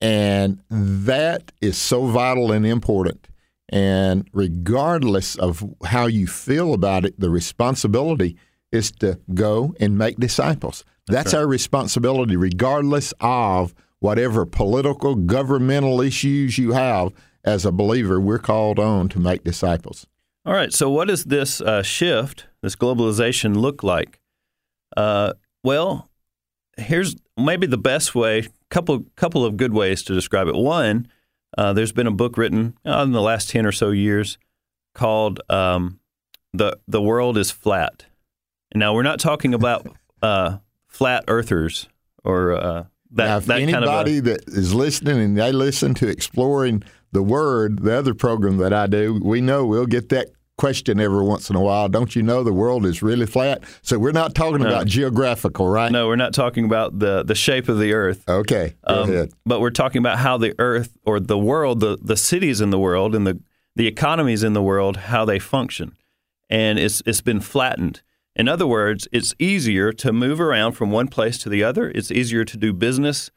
And 0.00 0.60
that 0.68 1.52
is 1.60 1.78
so 1.78 2.06
vital 2.06 2.52
and 2.52 2.66
important. 2.66 3.28
And 3.68 4.28
regardless 4.32 5.36
of 5.36 5.64
how 5.84 6.06
you 6.06 6.26
feel 6.26 6.74
about 6.74 7.04
it, 7.04 7.18
the 7.18 7.30
responsibility 7.30 8.36
is 8.70 8.90
to 8.92 9.18
go 9.34 9.74
and 9.80 9.96
make 9.96 10.16
disciples. 10.18 10.84
That's, 11.08 11.32
our 11.34 11.46
responsibility, 11.46 12.36
regardless 12.36 13.14
of 13.20 13.74
whatever 14.00 14.44
political, 14.44 15.14
governmental 15.14 16.00
issues 16.00 16.58
you 16.58 16.72
have. 16.72 17.12
As 17.44 17.64
a 17.64 17.70
believer, 17.70 18.20
we're 18.20 18.40
called 18.40 18.80
on 18.80 19.08
to 19.10 19.20
make 19.20 19.44
disciples. 19.44 20.06
all 20.44 20.52
right 20.52 20.72
so 20.72 20.90
what 20.90 21.06
does 21.06 21.24
this 21.26 21.60
uh, 21.60 21.80
shift 21.82 22.46
this 22.60 22.74
globalization 22.74 23.56
look 23.56 23.84
like 23.84 24.20
uh, 24.96 25.32
well 25.62 26.10
here's 26.76 27.16
maybe 27.36 27.66
the 27.66 27.78
best 27.78 28.14
way 28.14 28.46
couple 28.70 29.04
couple 29.16 29.44
of 29.44 29.56
good 29.56 29.72
ways 29.72 30.02
to 30.02 30.14
describe 30.14 30.48
it. 30.48 30.54
One 30.54 31.08
uh, 31.56 31.72
there's 31.72 31.92
been 31.92 32.06
a 32.06 32.12
book 32.12 32.36
written 32.36 32.76
uh, 32.84 33.02
in 33.02 33.12
the 33.12 33.22
last 33.22 33.48
10 33.50 33.64
or 33.64 33.72
so 33.72 33.90
years 33.90 34.38
called 34.94 35.40
um, 35.50 36.00
the 36.52 36.78
the 36.86 37.02
world 37.02 37.38
is 37.38 37.50
flat. 37.50 38.06
Now 38.74 38.94
we're 38.94 39.02
not 39.02 39.20
talking 39.20 39.54
about 39.54 39.86
uh, 40.22 40.58
flat 40.88 41.24
earthers 41.28 41.88
or 42.24 42.52
uh, 42.52 42.84
that, 43.12 43.26
now, 43.26 43.36
if 43.38 43.46
that 43.46 43.58
kind 43.60 43.76
of 43.76 43.82
a, 43.84 43.86
anybody 43.86 44.20
that 44.20 44.48
is 44.48 44.74
listening 44.74 45.20
and 45.20 45.38
they 45.38 45.52
listen 45.52 45.94
to 45.94 46.08
Exploring 46.08 46.82
the 47.12 47.22
Word, 47.22 47.82
the 47.82 47.96
other 47.96 48.14
program 48.14 48.58
that 48.58 48.72
I 48.72 48.86
do, 48.86 49.20
we 49.22 49.40
know 49.40 49.64
we'll 49.64 49.86
get 49.86 50.08
that 50.10 50.28
question 50.58 50.98
every 51.00 51.22
once 51.22 51.50
in 51.50 51.56
a 51.56 51.60
while. 51.60 51.88
Don't 51.88 52.16
you 52.16 52.22
know 52.22 52.42
the 52.42 52.52
world 52.52 52.86
is 52.86 53.02
really 53.02 53.26
flat? 53.26 53.62
So 53.82 53.98
we're 53.98 54.12
not 54.12 54.34
talking 54.34 54.62
about 54.62 54.86
geographical, 54.86 55.68
right? 55.68 55.92
No, 55.92 56.06
we're 56.06 56.16
not 56.16 56.32
talking 56.32 56.64
about 56.64 56.98
the, 56.98 57.22
the 57.24 57.34
shape 57.34 57.68
of 57.68 57.78
the 57.78 57.92
earth. 57.92 58.26
Okay, 58.28 58.74
go 58.88 59.02
Um, 59.02 59.10
ahead. 59.10 59.32
But 59.44 59.60
we're 59.60 59.70
talking 59.70 59.98
about 59.98 60.18
how 60.18 60.38
the 60.38 60.54
earth 60.58 60.96
or 61.04 61.20
the 61.20 61.38
world, 61.38 61.80
the, 61.80 61.98
the 62.00 62.16
cities 62.16 62.60
in 62.60 62.70
the 62.70 62.78
world 62.78 63.14
and 63.14 63.26
the, 63.26 63.40
the 63.74 63.86
economies 63.86 64.42
in 64.42 64.54
the 64.54 64.62
world, 64.62 64.96
how 64.96 65.24
they 65.24 65.38
function. 65.38 65.94
And 66.48 66.78
it's, 66.78 67.02
it's 67.04 67.20
been 67.20 67.40
flattened. 67.40 68.02
In 68.34 68.48
other 68.48 68.66
words, 68.66 69.08
it's 69.12 69.34
easier 69.38 69.92
to 69.92 70.12
move 70.12 70.40
around 70.40 70.72
from 70.72 70.90
one 70.90 71.08
place 71.08 71.38
to 71.38 71.48
the 71.48 71.62
other. 71.64 71.90
It's 71.94 72.10
easier 72.10 72.44
to 72.44 72.56
do 72.56 72.72
business 72.72 73.30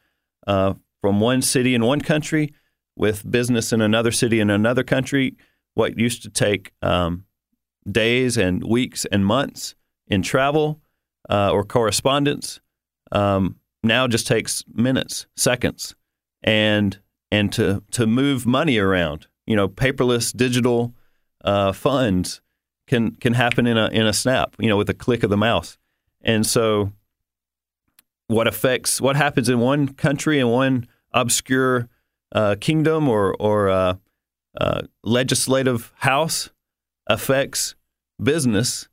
uh, 0.48 0.74
from 1.02 1.20
one 1.20 1.42
city 1.42 1.76
in 1.76 1.84
one 1.84 2.02
country 2.02 2.54
with 2.96 3.30
business 3.30 3.72
in 3.74 3.82
another 3.82 4.12
city 4.12 4.40
in 4.40 4.50
another 4.50 4.84
country. 4.84 5.38
What 5.80 5.98
used 5.98 6.24
to 6.24 6.30
take 6.30 6.74
um, 6.82 7.24
days 7.90 8.36
and 8.36 8.62
weeks 8.66 9.06
and 9.06 9.26
months 9.26 9.76
in 10.08 10.22
travel 10.22 10.82
uh, 11.30 11.52
or 11.52 11.64
correspondence 11.64 12.60
um, 13.14 13.56
now 13.82 14.06
just 14.06 14.28
takes 14.28 14.66
minutes, 14.74 15.26
seconds, 15.38 15.96
and 16.44 17.00
and 17.32 17.50
to 17.54 17.82
to 17.92 18.06
move 18.06 18.46
money 18.46 18.78
around. 18.78 19.28
You 19.48 19.56
know, 19.56 19.70
paperless 19.70 20.36
digital 20.36 20.94
uh, 21.46 21.72
funds 21.72 22.42
can 22.86 23.12
can 23.12 23.32
happen 23.32 23.66
in 23.66 23.78
a 23.78 23.88
in 23.88 24.06
a 24.06 24.12
snap. 24.12 24.58
You 24.60 24.68
know, 24.68 24.76
with 24.76 24.90
a 24.90 24.94
click 24.94 25.24
of 25.24 25.30
the 25.30 25.38
mouse. 25.38 25.78
And 26.22 26.46
so, 26.46 26.92
what 28.28 28.48
affects 28.48 29.00
what 29.00 29.16
happens 29.16 29.48
in 29.48 29.60
one 29.60 29.94
country 29.94 30.40
in 30.40 30.50
one 30.50 30.90
obscure 31.14 31.88
uh, 32.34 32.58
kingdom 32.60 33.08
or 33.08 33.34
or 33.40 33.98
uh, 34.60 34.82
legislative 35.04 35.92
house 35.98 36.50
affects 37.08 37.76
business 38.22 38.88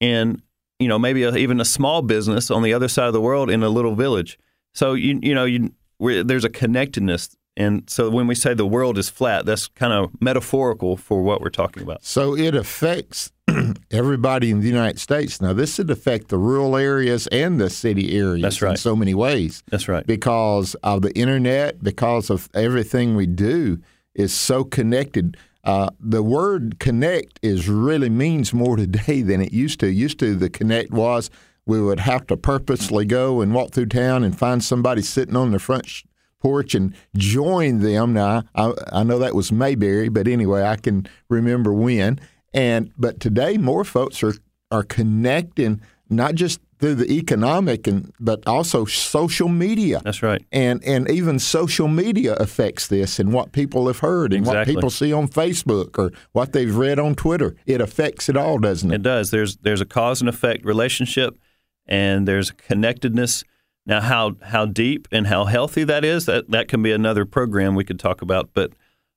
in 0.00 0.42
you 0.78 0.88
know 0.88 0.98
maybe 0.98 1.22
a, 1.22 1.34
even 1.36 1.60
a 1.60 1.64
small 1.64 2.02
business 2.02 2.50
on 2.50 2.62
the 2.62 2.72
other 2.74 2.88
side 2.88 3.06
of 3.06 3.12
the 3.12 3.20
world 3.20 3.50
in 3.50 3.62
a 3.62 3.68
little 3.68 3.94
village. 3.94 4.38
So 4.74 4.92
you 4.92 5.18
you 5.22 5.34
know 5.34 5.44
you 5.44 5.72
we're, 5.98 6.22
there's 6.22 6.44
a 6.44 6.50
connectedness, 6.50 7.34
and 7.56 7.88
so 7.88 8.10
when 8.10 8.26
we 8.26 8.34
say 8.34 8.52
the 8.52 8.66
world 8.66 8.98
is 8.98 9.08
flat, 9.08 9.46
that's 9.46 9.68
kind 9.68 9.92
of 9.92 10.10
metaphorical 10.20 10.98
for 10.98 11.22
what 11.22 11.40
we're 11.40 11.48
talking 11.48 11.82
about. 11.82 12.04
So 12.04 12.36
it 12.36 12.54
affects 12.54 13.32
everybody 13.90 14.50
in 14.50 14.60
the 14.60 14.66
United 14.66 15.00
States. 15.00 15.40
Now, 15.40 15.54
this 15.54 15.78
would 15.78 15.88
affect 15.88 16.28
the 16.28 16.36
rural 16.36 16.76
areas 16.76 17.26
and 17.28 17.58
the 17.58 17.70
city 17.70 18.18
areas 18.18 18.42
That's 18.42 18.62
in 18.62 18.76
so 18.76 18.94
many 18.94 19.14
ways. 19.14 19.62
That's 19.70 19.88
right. 19.88 20.06
because 20.06 20.74
of 20.82 21.00
the 21.00 21.16
internet, 21.18 21.82
because 21.82 22.28
of 22.28 22.50
everything 22.52 23.16
we 23.16 23.26
do 23.26 23.80
is 24.16 24.34
so 24.34 24.64
connected. 24.64 25.36
Uh, 25.62 25.90
the 26.00 26.22
word 26.22 26.78
connect 26.80 27.38
is 27.42 27.68
really 27.68 28.08
means 28.08 28.52
more 28.52 28.76
today 28.76 29.22
than 29.22 29.40
it 29.40 29.52
used 29.52 29.78
to. 29.80 29.90
Used 29.90 30.18
to 30.18 30.34
the 30.34 30.50
connect 30.50 30.90
was 30.90 31.30
we 31.66 31.80
would 31.80 32.00
have 32.00 32.26
to 32.28 32.36
purposely 32.36 33.04
go 33.04 33.40
and 33.40 33.52
walk 33.52 33.72
through 33.72 33.86
town 33.86 34.24
and 34.24 34.36
find 34.36 34.62
somebody 34.64 35.02
sitting 35.02 35.36
on 35.36 35.50
the 35.50 35.58
front 35.58 36.04
porch 36.40 36.74
and 36.74 36.94
join 37.16 37.80
them. 37.80 38.12
Now 38.12 38.44
I, 38.54 38.72
I 38.92 39.02
know 39.02 39.18
that 39.18 39.34
was 39.34 39.52
Mayberry, 39.52 40.08
but 40.08 40.28
anyway, 40.28 40.62
I 40.62 40.76
can 40.76 41.06
remember 41.28 41.72
when. 41.72 42.20
And 42.54 42.92
but 42.96 43.20
today 43.20 43.58
more 43.58 43.84
folks 43.84 44.22
are 44.22 44.34
are 44.70 44.82
connecting 44.82 45.80
not 46.08 46.34
just 46.34 46.60
through 46.78 46.94
the 46.96 47.10
economic 47.10 47.86
and 47.86 48.12
but 48.20 48.46
also 48.46 48.84
social 48.84 49.48
media. 49.48 50.00
That's 50.04 50.22
right. 50.22 50.44
And 50.52 50.82
and 50.84 51.10
even 51.10 51.38
social 51.38 51.88
media 51.88 52.34
affects 52.34 52.86
this 52.88 53.18
and 53.18 53.32
what 53.32 53.52
people 53.52 53.86
have 53.86 54.00
heard 54.00 54.32
and 54.32 54.40
Exactly. 54.40 54.74
what 54.74 54.80
people 54.80 54.90
see 54.90 55.12
on 55.12 55.28
Facebook 55.28 55.98
or 55.98 56.12
what 56.32 56.52
they've 56.52 56.74
read 56.74 56.98
on 56.98 57.14
Twitter. 57.14 57.56
It 57.66 57.80
affects 57.80 58.28
it 58.28 58.36
all, 58.36 58.58
doesn't 58.58 58.90
it? 58.90 58.96
It 58.96 59.02
does. 59.02 59.30
There's 59.30 59.56
there's 59.58 59.80
a 59.80 59.86
cause 59.86 60.20
and 60.20 60.28
effect 60.28 60.64
relationship, 60.64 61.38
and 61.86 62.26
there's 62.28 62.50
connectedness. 62.50 63.42
Now, 63.88 64.00
how 64.00 64.36
how 64.42 64.66
deep 64.66 65.06
and 65.12 65.28
how 65.28 65.44
healthy 65.44 65.84
that 65.84 66.04
is 66.04 66.26
that 66.26 66.50
that 66.50 66.68
can 66.68 66.82
be 66.82 66.92
another 66.92 67.24
program 67.24 67.74
we 67.74 67.84
could 67.84 68.00
talk 68.00 68.20
about. 68.20 68.50
But 68.52 68.72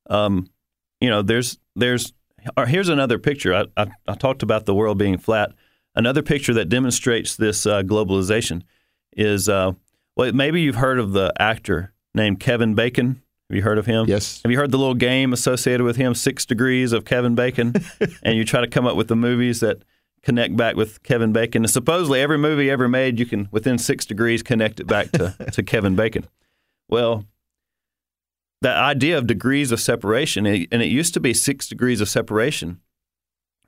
um, 0.09 0.47
you 1.01 1.09
know, 1.09 1.21
there's 1.21 1.57
there's 1.75 2.13
or 2.55 2.67
here's 2.67 2.87
another 2.89 3.19
picture. 3.19 3.53
I, 3.53 3.65
I, 3.75 3.87
I 4.07 4.13
talked 4.15 4.43
about 4.43 4.65
the 4.65 4.75
world 4.75 4.97
being 4.97 5.17
flat. 5.17 5.51
Another 5.99 6.21
picture 6.21 6.53
that 6.53 6.69
demonstrates 6.69 7.35
this 7.35 7.65
uh, 7.65 7.81
globalization 7.81 8.61
is 9.17 9.49
uh, 9.49 9.73
well, 10.15 10.31
maybe 10.31 10.61
you've 10.61 10.75
heard 10.75 10.97
of 10.97 11.11
the 11.11 11.33
actor 11.37 11.93
named 12.15 12.39
Kevin 12.39 12.73
Bacon. 12.73 13.21
Have 13.49 13.57
you 13.57 13.63
heard 13.63 13.77
of 13.77 13.85
him? 13.85 14.05
Yes. 14.07 14.41
Have 14.43 14.49
you 14.49 14.57
heard 14.57 14.71
the 14.71 14.77
little 14.77 14.93
game 14.93 15.33
associated 15.33 15.83
with 15.83 15.97
him, 15.97 16.15
Six 16.15 16.45
Degrees 16.45 16.93
of 16.93 17.03
Kevin 17.03 17.35
Bacon? 17.35 17.73
and 18.23 18.37
you 18.37 18.45
try 18.45 18.61
to 18.61 18.67
come 18.67 18.87
up 18.87 18.95
with 18.95 19.09
the 19.09 19.15
movies 19.17 19.59
that 19.59 19.83
connect 20.23 20.55
back 20.55 20.77
with 20.77 21.03
Kevin 21.03 21.33
Bacon. 21.33 21.65
And 21.65 21.69
supposedly 21.69 22.21
every 22.21 22.37
movie 22.37 22.69
ever 22.69 22.87
made, 22.87 23.19
you 23.19 23.25
can 23.25 23.49
within 23.51 23.77
six 23.77 24.05
degrees 24.05 24.41
connect 24.41 24.79
it 24.79 24.87
back 24.87 25.11
to, 25.11 25.35
to 25.51 25.63
Kevin 25.63 25.97
Bacon. 25.97 26.25
Well, 26.87 27.25
that 28.61 28.77
idea 28.77 29.17
of 29.17 29.27
degrees 29.27 29.73
of 29.73 29.81
separation, 29.81 30.45
and 30.45 30.81
it 30.81 30.87
used 30.87 31.13
to 31.15 31.19
be 31.19 31.33
six 31.33 31.67
degrees 31.67 31.99
of 31.99 32.07
separation. 32.07 32.79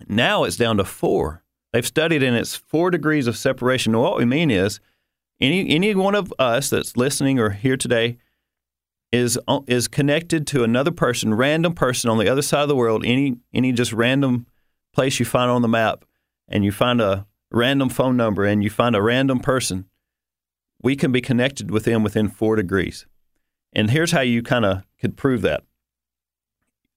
Now 0.07 0.45
it's 0.45 0.55
down 0.55 0.77
to 0.77 0.85
four. 0.85 1.40
They've 1.73 1.85
studied 1.85 2.23
and 2.23 2.35
it's 2.35 2.55
four 2.55 2.91
degrees 2.91 3.27
of 3.27 3.37
separation. 3.37 3.97
What 3.97 4.17
we 4.17 4.25
mean 4.25 4.51
is 4.51 4.79
any 5.39 5.69
any 5.69 5.95
one 5.95 6.15
of 6.15 6.33
us 6.37 6.69
that's 6.69 6.97
listening 6.97 7.39
or 7.39 7.51
here 7.51 7.77
today 7.77 8.17
is 9.11 9.39
is 9.67 9.87
connected 9.87 10.45
to 10.47 10.63
another 10.63 10.91
person, 10.91 11.33
random 11.33 11.73
person 11.73 12.09
on 12.09 12.17
the 12.17 12.29
other 12.29 12.41
side 12.41 12.63
of 12.63 12.67
the 12.67 12.75
world, 12.75 13.05
any 13.05 13.37
any 13.53 13.71
just 13.71 13.93
random 13.93 14.45
place 14.93 15.19
you 15.19 15.25
find 15.25 15.49
on 15.49 15.61
the 15.61 15.67
map, 15.67 16.05
and 16.47 16.65
you 16.65 16.71
find 16.71 16.99
a 16.99 17.25
random 17.49 17.89
phone 17.89 18.17
number 18.17 18.45
and 18.45 18.63
you 18.63 18.69
find 18.69 18.95
a 18.95 19.01
random 19.01 19.39
person, 19.39 19.85
we 20.81 20.95
can 20.95 21.11
be 21.11 21.21
connected 21.21 21.71
with 21.71 21.85
them 21.85 22.03
within 22.03 22.29
four 22.29 22.55
degrees. 22.55 23.05
And 23.73 23.89
here's 23.89 24.11
how 24.11 24.21
you 24.21 24.43
kind 24.43 24.65
of 24.65 24.83
could 24.99 25.15
prove 25.15 25.41
that. 25.41 25.63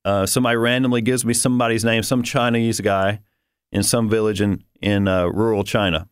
Uh, 0.04 0.26
somebody 0.26 0.56
randomly 0.56 1.00
gives 1.00 1.24
me 1.24 1.32
somebody's 1.32 1.84
name, 1.84 2.02
some 2.02 2.22
Chinese 2.22 2.80
guy 2.80 3.20
in 3.74 3.82
some 3.82 4.08
village 4.08 4.40
in 4.40 4.64
in 4.80 5.08
uh, 5.08 5.26
rural 5.26 5.64
China, 5.64 6.08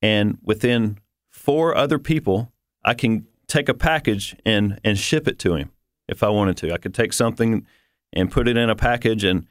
and 0.00 0.38
within 0.42 0.98
four 1.28 1.74
other 1.76 1.98
people, 1.98 2.52
I 2.84 2.94
can 2.94 3.26
take 3.48 3.68
a 3.68 3.74
package 3.74 4.36
and 4.46 4.80
and 4.84 4.96
ship 4.96 5.26
it 5.28 5.38
to 5.40 5.56
him 5.56 5.72
if 6.08 6.22
I 6.22 6.28
wanted 6.28 6.56
to. 6.58 6.72
I 6.72 6.78
could 6.78 6.94
take 6.94 7.12
something 7.12 7.66
and 8.12 8.30
put 8.30 8.48
it 8.48 8.56
in 8.56 8.70
a 8.70 8.76
package 8.76 9.24
and 9.24 9.46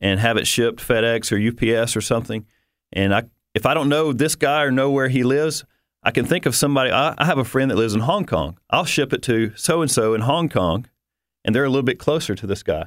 and 0.00 0.18
have 0.18 0.36
it 0.36 0.46
shipped 0.46 0.86
FedEx 0.86 1.30
or 1.30 1.38
UPS 1.78 1.96
or 1.96 2.00
something. 2.00 2.44
And 2.92 3.14
I 3.14 3.22
if 3.54 3.64
I 3.64 3.74
don't 3.74 3.88
know 3.88 4.12
this 4.12 4.34
guy 4.34 4.62
or 4.62 4.72
know 4.72 4.90
where 4.90 5.08
he 5.08 5.22
lives, 5.22 5.64
I 6.02 6.10
can 6.10 6.24
think 6.24 6.46
of 6.46 6.56
somebody. 6.56 6.90
I, 6.90 7.14
I 7.16 7.26
have 7.26 7.38
a 7.38 7.44
friend 7.44 7.70
that 7.70 7.76
lives 7.76 7.94
in 7.94 8.00
Hong 8.00 8.26
Kong. 8.26 8.58
I'll 8.70 8.84
ship 8.84 9.12
it 9.12 9.22
to 9.22 9.52
so 9.54 9.82
and 9.82 9.90
so 9.90 10.14
in 10.14 10.22
Hong 10.22 10.48
Kong, 10.48 10.86
and 11.44 11.54
they're 11.54 11.64
a 11.64 11.70
little 11.70 11.84
bit 11.84 12.00
closer 12.00 12.34
to 12.34 12.46
this 12.46 12.64
guy. 12.64 12.86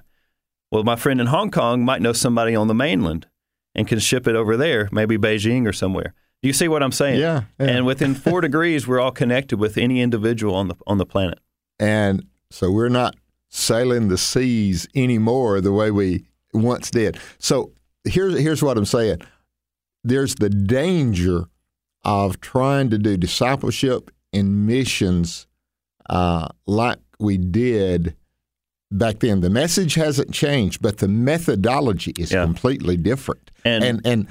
Well, 0.69 0.83
my 0.83 0.97
friend 0.97 1.21
in 1.21 1.27
Hong 1.27 1.51
Kong 1.51 1.85
might 1.85 2.01
know 2.01 2.11
somebody 2.11 2.55
on 2.55 2.67
the 2.67 2.75
mainland 2.75 3.27
and 3.75 3.87
can 3.87 3.99
ship 3.99 4.27
it 4.27 4.35
over 4.35 4.57
there, 4.57 4.89
maybe 4.91 5.17
Beijing 5.17 5.67
or 5.67 5.73
somewhere. 5.73 6.13
Do 6.41 6.47
you 6.47 6.53
see 6.53 6.67
what 6.67 6.83
I'm 6.83 6.91
saying? 6.91 7.19
Yeah, 7.19 7.43
yeah. 7.59 7.67
And 7.67 7.85
within 7.85 8.15
four 8.25 8.41
degrees, 8.41 8.87
we're 8.87 8.99
all 8.99 9.11
connected 9.11 9.57
with 9.57 9.77
any 9.77 10.01
individual 10.01 10.55
on 10.55 10.67
the 10.67 10.75
on 10.87 10.97
the 10.97 11.05
planet. 11.05 11.39
And 11.79 12.25
so 12.51 12.71
we're 12.71 12.89
not 12.89 13.15
sailing 13.49 14.09
the 14.09 14.17
seas 14.17 14.87
anymore 14.95 15.61
the 15.61 15.71
way 15.71 15.91
we 15.91 16.25
once 16.53 16.91
did. 16.91 17.19
So 17.39 17.71
here's 18.03 18.39
here's 18.39 18.63
what 18.63 18.77
I'm 18.77 18.85
saying. 18.85 19.21
There's 20.03 20.35
the 20.35 20.49
danger 20.49 21.45
of 22.03 22.39
trying 22.39 22.91
to 22.91 22.97
do 22.97 23.17
discipleship 23.17 24.11
and 24.31 24.67
missions 24.67 25.47
uh, 26.09 26.47
like 26.67 26.99
we 27.19 27.37
did 27.37 28.15
back 28.91 29.19
then. 29.19 29.41
The 29.41 29.49
message 29.49 29.95
hasn't 29.95 30.31
changed, 30.31 30.81
but 30.81 30.97
the 30.97 31.07
methodology 31.07 32.13
is 32.17 32.31
Yeah. 32.31 32.43
completely 32.43 32.97
different. 32.97 33.51
And- 33.63 33.83
and 33.83 34.01
and 34.05 34.27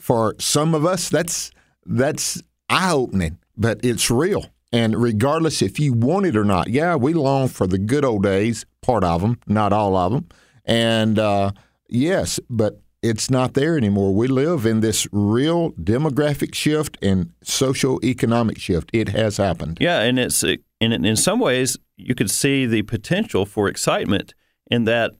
for 0.00 0.34
some 0.38 0.74
of 0.74 0.84
us, 0.84 1.08
that's 1.08 1.50
that's 1.84 2.40
eye 2.68 2.92
opening, 2.92 3.38
but 3.56 3.80
it's 3.84 4.10
real. 4.10 4.46
And 4.72 4.96
regardless 4.96 5.60
if 5.60 5.78
you 5.80 5.92
want 5.92 6.26
it 6.26 6.36
or 6.36 6.44
not, 6.44 6.68
yeah, 6.68 6.94
we 6.94 7.12
long 7.12 7.48
for 7.48 7.66
the 7.66 7.76
good 7.78 8.04
old 8.04 8.22
days, 8.22 8.64
part 8.80 9.04
of 9.04 9.20
them, 9.20 9.38
not 9.46 9.72
all 9.72 9.96
of 9.96 10.12
them. 10.12 10.26
And 10.64 11.18
uh, 11.18 11.52
yes, 11.88 12.38
but 12.48 12.80
it's 13.02 13.28
not 13.28 13.54
there 13.54 13.76
anymore. 13.76 14.14
We 14.14 14.28
live 14.28 14.64
in 14.64 14.80
this 14.80 15.08
real 15.10 15.72
demographic 15.72 16.54
shift 16.54 16.96
and 17.02 17.32
social 17.42 17.98
economic 18.04 18.58
shift. 18.58 18.90
It 18.92 19.08
has 19.08 19.36
happened. 19.36 19.78
Yeah, 19.80 20.00
and 20.00 20.18
it's 20.18 20.42
in 20.44 20.60
in 20.80 21.16
some 21.16 21.40
ways 21.40 21.76
you 21.96 22.14
could 22.14 22.30
see 22.30 22.64
the 22.64 22.82
potential 22.82 23.44
for 23.44 23.68
excitement 23.68 24.34
in 24.70 24.84
that 24.84 25.12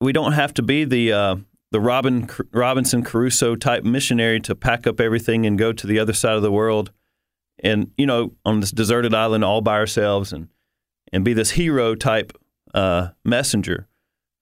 we 0.00 0.12
don't 0.12 0.32
have 0.32 0.54
to 0.54 0.62
be 0.62 0.84
the 0.84 1.12
uh, 1.12 1.36
the 1.72 1.80
Robin 1.80 2.28
Robinson 2.52 3.02
Crusoe 3.02 3.54
type 3.54 3.84
missionary 3.84 4.40
to 4.40 4.54
pack 4.54 4.86
up 4.86 4.98
everything 4.98 5.44
and 5.44 5.58
go 5.58 5.72
to 5.72 5.86
the 5.86 5.98
other 5.98 6.14
side 6.14 6.36
of 6.36 6.42
the 6.42 6.52
world, 6.52 6.90
and 7.62 7.90
you 7.98 8.06
know 8.06 8.32
on 8.46 8.60
this 8.60 8.70
deserted 8.70 9.14
island 9.14 9.44
all 9.44 9.60
by 9.60 9.74
ourselves 9.74 10.32
and 10.32 10.48
and 11.12 11.22
be 11.22 11.34
this 11.34 11.50
hero 11.50 11.94
type 11.94 12.32
uh, 12.72 13.08
messenger 13.24 13.88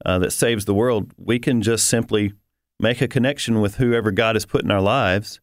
uh, 0.05 0.19
that 0.19 0.33
saves 0.33 0.65
the 0.65 0.75
world. 0.75 1.13
We 1.17 1.39
can 1.39 1.63
just 1.63 1.87
simply 1.87 2.33
make 2.81 3.01
a 3.01 3.09
connection 3.09 3.61
with 3.61 3.77
whoever 3.77 4.11
God 4.11 4.37
has 4.37 4.47
put 4.47 4.65
in 4.65 4.71
our 4.71 4.81
lives 4.81 5.41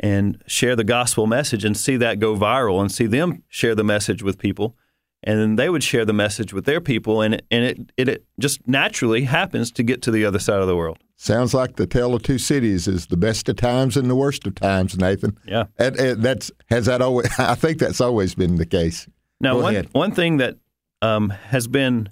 and 0.00 0.42
share 0.46 0.76
the 0.76 0.84
gospel 0.84 1.26
message 1.26 1.64
and 1.64 1.76
see 1.76 1.96
that 1.96 2.18
go 2.18 2.36
viral 2.36 2.80
and 2.80 2.92
see 2.92 3.06
them 3.06 3.42
share 3.48 3.74
the 3.74 3.84
message 3.84 4.22
with 4.22 4.38
people 4.38 4.76
and 5.22 5.40
then 5.40 5.56
they 5.56 5.70
would 5.70 5.82
share 5.82 6.04
the 6.04 6.12
message 6.12 6.52
with 6.52 6.66
their 6.66 6.82
people 6.82 7.22
and 7.22 7.34
it, 7.34 7.46
and 7.50 7.64
it, 7.64 7.92
it, 7.96 8.08
it 8.08 8.26
just 8.38 8.68
naturally 8.68 9.22
happens 9.22 9.72
to 9.72 9.82
get 9.82 10.02
to 10.02 10.10
the 10.10 10.22
other 10.22 10.38
side 10.38 10.60
of 10.60 10.66
the 10.66 10.76
world 10.76 10.98
Sounds 11.18 11.54
like 11.54 11.76
the 11.76 11.86
tale 11.86 12.14
of 12.14 12.22
two 12.22 12.36
cities 12.36 12.86
is 12.86 13.06
the 13.06 13.16
best 13.16 13.48
of 13.48 13.56
times 13.56 13.96
and 13.96 14.08
the 14.08 14.14
worst 14.14 14.46
of 14.46 14.54
times, 14.54 14.98
Nathan. 14.98 15.38
Yeah. 15.46 15.64
And, 15.78 15.96
and 15.96 16.22
that's 16.22 16.50
has 16.66 16.86
that 16.86 17.00
always? 17.00 17.26
I 17.38 17.54
think 17.54 17.78
that's 17.78 18.02
always 18.02 18.34
been 18.34 18.56
the 18.56 18.66
case. 18.66 19.08
now 19.40 19.54
Go 19.54 19.62
one, 19.62 19.74
ahead. 19.74 19.88
one 19.92 20.12
thing 20.12 20.36
that 20.36 20.58
um, 21.00 21.30
has 21.30 21.66
been 21.68 22.10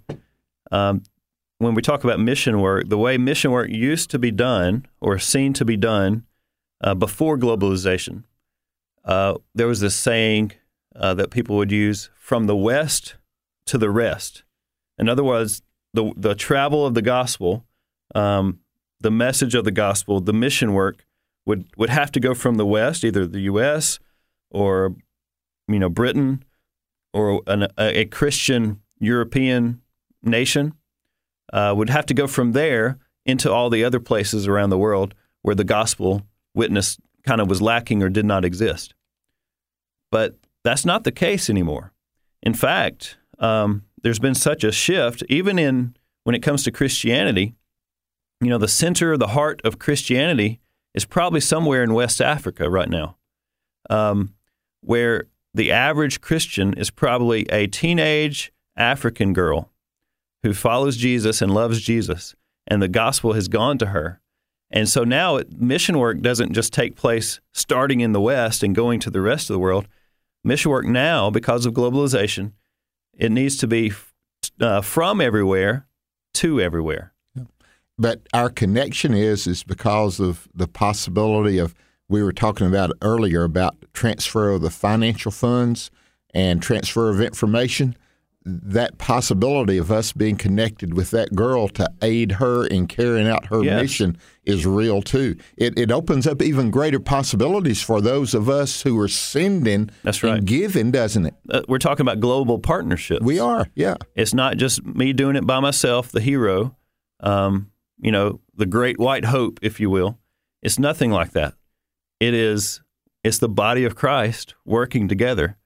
um, 0.73 1.03
when 1.59 1.75
we 1.75 1.83
talk 1.83 2.05
about 2.05 2.21
mission 2.21 2.61
work 2.61 2.89
the 2.89 2.99
way 2.99 3.17
mission 3.17 3.51
work 3.51 3.69
used 3.71 4.11
to 4.11 4.19
be 4.19 4.31
done 4.31 4.87
or 5.01 5.19
seen 5.19 5.53
to 5.53 5.65
be 5.65 5.77
done 5.77 6.25
uh, 6.83 6.95
before 6.95 7.39
globalization 7.39 8.25
uh, 9.05 9.35
there 9.55 9.67
was 9.67 9.81
this 9.81 9.95
saying 9.95 10.53
uh, 10.97 11.15
that 11.15 11.31
people 11.31 11.57
would 11.57 11.73
use 11.73 12.11
from 12.19 12.47
the 12.47 12.57
west 12.57 13.17
to 13.67 13.79
the 13.79 13.91
rest. 13.91 14.45
In 14.99 15.09
other 15.09 15.25
words, 15.25 15.63
the 15.93 16.13
the 16.17 16.35
travel 16.35 16.87
of 16.87 16.95
the 16.95 17.03
gospel, 17.03 17.65
um, 18.15 18.61
the 19.01 19.11
message 19.11 19.55
of 19.55 19.65
the 19.65 19.71
gospel, 19.71 20.21
the 20.21 20.33
mission 20.33 20.73
work 20.73 21.05
would 21.47 21.67
would 21.77 21.91
have 21.91 22.11
to 22.13 22.21
go 22.21 22.35
from 22.35 22.57
the 22.57 22.67
west, 22.67 23.05
either 23.05 23.27
the 23.27 23.41
U.S. 23.41 23.99
or 24.51 24.95
you 25.69 25.79
know 25.79 25.89
Britain 25.89 26.45
or 27.13 27.43
an, 27.47 27.65
a, 27.77 28.01
a 28.01 28.05
Christian 28.07 28.81
European 28.99 29.83
nation, 30.23 30.75
uh, 31.53 31.75
would 31.77 31.91
have 31.91 32.07
to 32.07 32.15
go 32.15 32.27
from 32.27 32.53
there 32.53 32.99
into 33.27 33.53
all 33.53 33.71
the 33.71 33.85
other 33.85 34.01
places 34.01 34.47
around 34.47 34.71
the 34.71 34.79
world 34.79 35.15
where 35.43 35.55
the 35.55 35.65
gospel 35.65 36.23
witness 36.55 36.99
kind 37.25 37.41
of 37.41 37.49
was 37.49 37.63
lacking 37.63 38.03
or 38.03 38.09
did 38.09 38.25
not 38.25 38.45
exist. 38.45 38.95
But 40.11 40.37
that's 40.63 40.85
not 40.85 41.05
the 41.05 41.13
case 41.13 41.51
anymore. 41.51 41.93
In 42.43 42.55
fact, 42.55 43.17
um, 43.39 43.85
there's 44.03 44.19
been 44.19 44.35
such 44.35 44.65
a 44.65 44.73
shift, 44.73 45.23
even 45.29 45.59
in 45.59 45.97
when 46.25 46.35
it 46.35 46.43
comes 46.43 46.63
to 46.65 46.71
Christianity. 46.71 47.55
You 48.41 48.51
know, 48.51 48.59
the 48.59 48.69
center, 48.69 49.17
the 49.17 49.29
heart 49.29 49.61
of 49.65 49.79
Christianity 49.79 50.61
is 50.95 51.05
probably 51.05 51.41
somewhere 51.41 51.83
in 51.83 51.95
West 51.95 52.21
Africa 52.21 52.69
right 52.69 52.89
now, 52.89 53.17
um, 53.89 54.35
where 54.81 55.29
the 55.55 55.73
average 55.73 56.21
Christian 56.21 56.75
is 56.75 56.91
probably 56.91 57.47
a 57.51 57.67
teenage 57.67 58.53
African 58.77 59.33
girl 59.33 59.71
who 60.45 60.53
follows 60.53 60.99
Jesus 60.99 61.41
and 61.41 61.53
loves 61.53 61.81
Jesus, 61.81 62.35
and 62.67 62.81
the 62.81 62.87
gospel 62.87 63.33
has 63.33 63.49
gone 63.49 63.79
to 63.79 63.87
her. 63.87 64.21
And 64.71 64.89
so 64.89 65.03
now 65.03 65.37
it, 65.37 65.59
mission 65.59 65.99
work 65.99 66.21
doesn't 66.21 66.53
just 66.53 66.71
take 66.71 66.97
place 66.97 67.41
starting 67.53 68.01
in 68.01 68.13
the 68.13 68.21
West 68.21 68.63
and 68.63 68.75
going 68.75 69.01
to 69.01 69.11
the 69.11 69.23
rest 69.23 69.49
of 69.49 69.55
the 69.55 69.59
world. 69.59 69.89
Mission 70.45 70.71
work 70.71 70.85
now, 70.85 71.31
because 71.31 71.65
of 71.65 71.73
globalization, 71.73 72.53
it 73.17 73.33
needs 73.33 73.57
to 73.57 73.67
be 73.67 73.93
uh, 74.61 74.83
from 74.83 75.19
everywhere 75.19 75.87
to 76.35 76.61
everywhere. 76.61 77.15
But 77.97 78.21
our 78.35 78.51
connection 78.51 79.15
is 79.15 79.47
is 79.47 79.63
because 79.63 80.21
of 80.21 80.47
the 80.55 80.69
possibility 80.69 81.57
of 81.57 81.75
we 82.07 82.23
were 82.23 82.33
talking 82.35 82.67
about 82.67 82.91
earlier 83.01 83.45
about 83.45 83.77
transfer 83.95 84.51
of 84.51 84.61
the 84.61 84.71
financial 84.71 85.31
funds 85.31 85.91
and 86.35 86.61
transfer 86.61 87.09
of 87.09 87.23
information. 87.23 87.97
That 88.47 88.99
possibility 88.99 89.79
of 89.79 89.91
us 89.91 90.13
being 90.13 90.37
connected 90.37 90.93
with 90.93 91.11
that 91.13 91.35
girl 91.35 91.67
to 91.69 91.89
aid 92.03 92.33
her 92.33 92.67
in 92.67 92.87
carrying 92.87 93.27
out 93.27 93.47
her 93.47 93.63
Yes. 93.65 93.81
mission 93.81 94.19
is 94.45 94.67
real 94.67 95.01
too. 95.01 95.37
It, 95.57 95.79
it 95.79 95.91
opens 95.91 96.27
up 96.27 96.43
even 96.43 96.71
greater 96.71 97.01
possibilities 97.01 97.81
for 97.81 98.03
those 98.03 98.35
of 98.35 98.51
us 98.51 98.83
who 98.83 98.99
are 99.01 99.09
sending 99.09 99.89
That's 100.03 100.23
right. 100.23 100.39
and 100.39 100.47
giving, 100.47 100.91
doesn't 100.91 101.25
it? 101.25 101.35
Uh, 101.49 101.63
we're 101.69 101.79
talking 101.79 102.03
about 102.05 102.21
global 102.21 102.59
partnerships. 102.59 103.25
We 103.25 103.39
are, 103.39 103.67
yeah. 103.75 103.95
It's 104.15 104.35
not 104.35 104.59
just 104.59 104.85
me 104.85 105.15
doing 105.15 105.37
it 105.37 105.47
by 105.47 105.61
myself, 105.61 106.13
the 106.13 106.21
hero, 106.21 106.77
um, 107.21 107.71
you 107.99 108.13
know, 108.13 108.41
the 108.55 108.67
great 108.67 108.99
white 108.99 109.25
hope, 109.25 109.59
if 109.63 109.81
you 109.81 109.89
will. 109.89 110.19
It's 110.61 110.79
nothing 110.79 111.11
like 111.11 111.31
that. 111.33 111.55
It 112.21 112.35
is 112.35 112.83
it's 113.23 113.39
the 113.39 113.49
body 113.49 113.85
of 113.87 113.95
Christ 113.95 114.55
working 114.67 115.09
together 115.09 115.57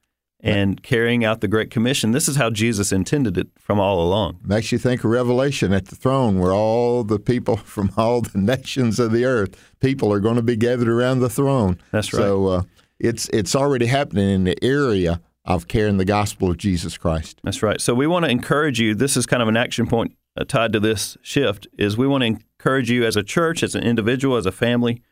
and 0.40 0.83
carrying 0.83 1.24
out 1.24 1.40
the 1.40 1.48
Great 1.48 1.70
Commission. 1.70 2.12
This 2.12 2.29
is 2.29 2.37
how 2.37 2.51
Jesus 2.51 2.92
intended 2.92 3.37
it 3.37 3.48
from 3.59 3.81
all 3.81 4.01
along. 4.01 4.38
Makes 4.44 4.70
you 4.70 4.79
think 4.79 5.03
of 5.03 5.11
Revelation 5.11 5.72
at 5.72 5.87
the 5.87 5.96
throne, 5.96 6.38
where 6.38 6.53
all 6.53 7.03
the 7.05 7.18
people 7.18 7.57
from 7.74 7.92
all 7.96 8.20
the 8.20 8.38
nations 8.38 8.98
of 8.98 9.12
the 9.12 9.24
earth, 9.24 9.74
people 9.81 10.12
are 10.12 10.20
going 10.20 10.37
to 10.37 10.42
be 10.42 10.57
gathered 10.57 10.88
around 10.88 11.20
the 11.20 11.31
throne. 11.31 11.81
That's 11.90 12.12
right. 12.12 12.20
So 12.20 12.46
uh, 12.46 12.62
it's 12.98 13.29
it's 13.31 13.55
already 13.55 13.87
happening 13.87 14.31
in 14.31 14.44
the 14.44 14.62
area 14.62 15.20
of 15.44 15.66
carrying 15.66 15.96
the 15.96 16.05
gospel 16.05 16.51
of 16.51 16.59
Jesus 16.59 16.98
Christ. 16.98 17.40
That's 17.42 17.62
right. 17.62 17.81
So 17.81 17.94
we 17.94 18.07
want 18.07 18.27
to 18.27 18.31
encourage 18.31 18.81
you. 18.81 18.94
This 18.94 19.16
is 19.16 19.27
kind 19.27 19.42
of 19.42 19.48
an 19.48 19.57
action 19.57 19.87
point 19.87 20.14
uh, 20.37 20.44
tied 20.44 20.72
to 20.74 20.81
this 20.81 21.16
shift. 21.22 21.66
Is 21.79 21.96
we 21.96 22.07
want 22.07 22.22
to 22.22 22.27
encourage 22.27 22.90
you 22.90 23.05
as 23.05 23.16
a 23.16 23.22
church, 23.22 23.62
as 23.62 23.74
an 23.74 23.83
individual, 23.83 24.37
as 24.37 24.46
a 24.46 24.53
family, 24.53 25.03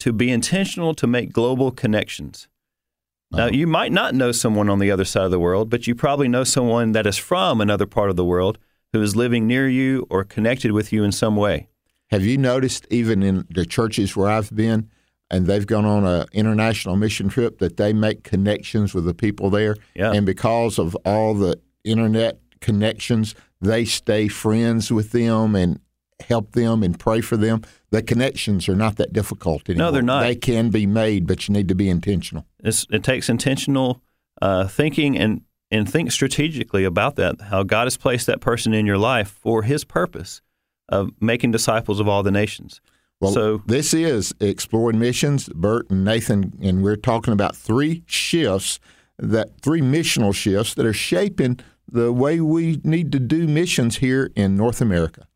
to 0.00 0.12
be 0.12 0.30
intentional 0.30 0.94
to 0.94 1.06
make 1.06 1.32
global 1.32 1.70
connections. 1.70 2.48
Now, 3.36 3.46
uh-huh. 3.46 3.52
you 3.52 3.66
might 3.66 3.92
not 3.92 4.14
know 4.14 4.32
someone 4.32 4.68
on 4.68 4.78
the 4.78 4.90
other 4.90 5.04
side 5.04 5.24
of 5.24 5.30
the 5.30 5.38
world, 5.40 5.70
but 5.70 5.86
you 5.86 5.94
probably 5.94 6.28
know 6.28 6.44
someone 6.44 6.92
that 6.92 7.06
is 7.06 7.18
from 7.18 7.60
another 7.60 7.86
part 7.86 8.10
of 8.10 8.16
the 8.16 8.24
world 8.24 8.58
who 8.92 9.02
is 9.02 9.16
living 9.16 9.46
near 9.46 9.68
you 9.68 10.06
or 10.08 10.22
connected 10.22 10.72
with 10.72 10.92
you 10.92 11.02
in 11.02 11.10
some 11.10 11.34
way. 11.34 11.68
Have 12.10 12.24
you 12.24 12.38
noticed, 12.38 12.86
even 12.90 13.22
in 13.22 13.44
the 13.50 13.66
churches 13.66 14.14
where 14.14 14.28
I've 14.28 14.54
been, 14.54 14.88
and 15.30 15.46
they've 15.46 15.66
gone 15.66 15.84
on 15.84 16.04
an 16.04 16.26
international 16.32 16.96
mission 16.96 17.28
trip, 17.28 17.58
that 17.58 17.76
they 17.76 17.92
make 17.92 18.22
connections 18.22 18.94
with 18.94 19.04
the 19.04 19.14
people 19.14 19.50
there? 19.50 19.76
Yeah. 19.94 20.12
And 20.12 20.24
because 20.24 20.78
of 20.78 20.96
all 21.04 21.34
the 21.34 21.60
internet 21.82 22.38
connections, 22.60 23.34
they 23.60 23.84
stay 23.84 24.28
friends 24.28 24.92
with 24.92 25.10
them 25.10 25.56
and 25.56 25.80
help 26.20 26.52
them 26.52 26.82
and 26.82 26.98
pray 26.98 27.20
for 27.20 27.36
them. 27.36 27.62
The 27.94 28.02
connections 28.02 28.68
are 28.68 28.74
not 28.74 28.96
that 28.96 29.12
difficult 29.12 29.68
anymore. 29.68 29.86
No, 29.86 29.92
they're 29.92 30.02
not. 30.02 30.22
They 30.22 30.34
can 30.34 30.70
be 30.70 30.84
made, 30.84 31.28
but 31.28 31.46
you 31.46 31.52
need 31.52 31.68
to 31.68 31.76
be 31.76 31.88
intentional. 31.88 32.44
It's, 32.58 32.88
it 32.90 33.04
takes 33.04 33.28
intentional 33.28 34.02
uh, 34.42 34.66
thinking 34.66 35.16
and, 35.16 35.42
and 35.70 35.88
think 35.88 36.10
strategically 36.10 36.82
about 36.82 37.14
that, 37.16 37.40
how 37.40 37.62
God 37.62 37.84
has 37.84 37.96
placed 37.96 38.26
that 38.26 38.40
person 38.40 38.74
in 38.74 38.84
your 38.84 38.98
life 38.98 39.28
for 39.28 39.62
his 39.62 39.84
purpose 39.84 40.42
of 40.88 41.10
making 41.20 41.52
disciples 41.52 42.00
of 42.00 42.08
all 42.08 42.24
the 42.24 42.32
nations. 42.32 42.80
Well, 43.20 43.30
so 43.30 43.62
this 43.64 43.94
is 43.94 44.34
Exploring 44.40 44.98
Missions, 44.98 45.48
Bert 45.54 45.88
and 45.88 46.04
Nathan, 46.04 46.52
and 46.60 46.82
we're 46.82 46.96
talking 46.96 47.32
about 47.32 47.54
three 47.54 48.02
shifts, 48.06 48.80
that 49.20 49.60
three 49.60 49.82
missional 49.82 50.34
shifts 50.34 50.74
that 50.74 50.84
are 50.84 50.92
shaping 50.92 51.60
the 51.86 52.12
way 52.12 52.40
we 52.40 52.80
need 52.82 53.12
to 53.12 53.20
do 53.20 53.46
missions 53.46 53.98
here 53.98 54.32
in 54.34 54.56
North 54.56 54.80
America. 54.80 55.28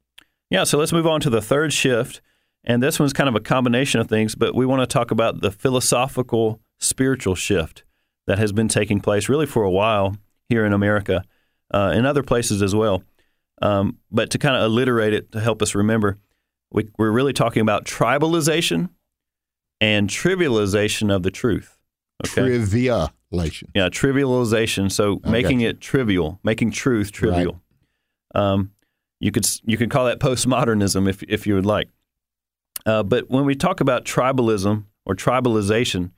Yeah, 0.51 0.64
so 0.64 0.77
let's 0.77 0.92
move 0.92 1.07
on 1.07 1.21
to 1.21 1.31
the 1.31 1.40
third 1.40 1.73
shift. 1.73 2.21
And 2.64 2.83
this 2.83 2.99
one's 2.99 3.12
kind 3.12 3.29
of 3.29 3.35
a 3.35 3.40
combination 3.40 4.01
of 4.01 4.09
things, 4.09 4.35
but 4.35 4.55
we 4.55 4.66
want 4.66 4.83
to 4.83 4.87
talk 4.87 5.11
about 5.11 5.40
the 5.40 5.51
philosophical 5.51 6.61
spiritual 6.81 7.35
shift 7.35 7.85
that 8.27 8.38
has 8.38 8.53
been 8.53 8.68
taking 8.68 9.01
place 9.01 9.29
really 9.29 9.47
for 9.47 9.62
a 9.62 9.71
while 9.71 10.16
here 10.49 10.64
in 10.64 10.73
America, 10.73 11.25
uh, 11.73 11.92
in 11.94 12.05
other 12.05 12.23
places 12.23 12.62
as 12.62 12.75
well. 12.75 13.03
Um, 13.62 13.99
but 14.11 14.31
to 14.31 14.38
kind 14.38 14.55
of 14.57 14.62
alliterate 14.62 15.14
it 15.14 15.33
to 15.33 15.40
help 15.40 15.62
us 15.62 15.75
remember, 15.75 16.18
we, 16.71 16.88
we're 16.99 17.11
really 17.11 17.33
talking 17.33 17.62
about 17.62 17.85
tribalization 17.85 18.90
and 19.81 20.09
trivialization 20.09 21.14
of 21.14 21.23
the 21.23 21.31
truth. 21.31 21.79
Okay. 22.27 22.42
Trivialation. 22.42 23.64
Yeah, 23.75 23.88
trivialization. 23.88 24.90
So 24.90 25.21
I 25.25 25.31
making 25.31 25.61
it 25.61 25.81
trivial, 25.81 26.40
making 26.42 26.73
truth 26.73 27.12
trivial. 27.12 27.61
Um, 28.35 28.73
you 29.21 29.33
could 29.33 29.49
you 29.64 29.77
could 29.77 29.90
call 29.90 30.07
that 30.07 30.21
postmodernism 30.21 31.09
if 31.09 31.23
if 31.25 31.47
you 31.47 31.55
would 31.55 31.66
like. 31.66 31.88
Uh, 32.88 33.03
but 33.03 33.29
when 33.29 33.44
we 33.44 33.55
talk 33.55 33.83
about 33.83 34.07
tribalism 34.07 34.85
or 35.05 35.14
tribalization, 35.14 36.11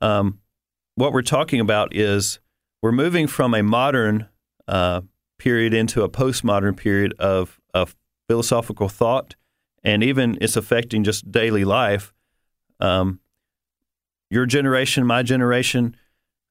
um, 0.00 0.38
what 0.94 1.12
we're 1.12 1.22
talking 1.22 1.58
about 1.58 1.94
is 1.94 2.38
we're 2.80 2.92
moving 2.92 3.26
from 3.26 3.52
a 3.52 3.64
modern 3.64 4.28
uh, 4.68 5.00
period 5.40 5.74
into 5.74 6.02
a 6.04 6.08
postmodern 6.08 6.76
period 6.76 7.14
of 7.18 7.60
of 7.74 7.96
philosophical 8.28 8.88
thought, 8.88 9.34
and 9.82 10.04
even 10.04 10.38
it's 10.40 10.56
affecting 10.56 11.02
just 11.02 11.32
daily 11.32 11.64
life. 11.64 12.14
Um, 12.78 13.18
your 14.30 14.46
generation, 14.46 15.04
my 15.04 15.24
generation, 15.24 15.96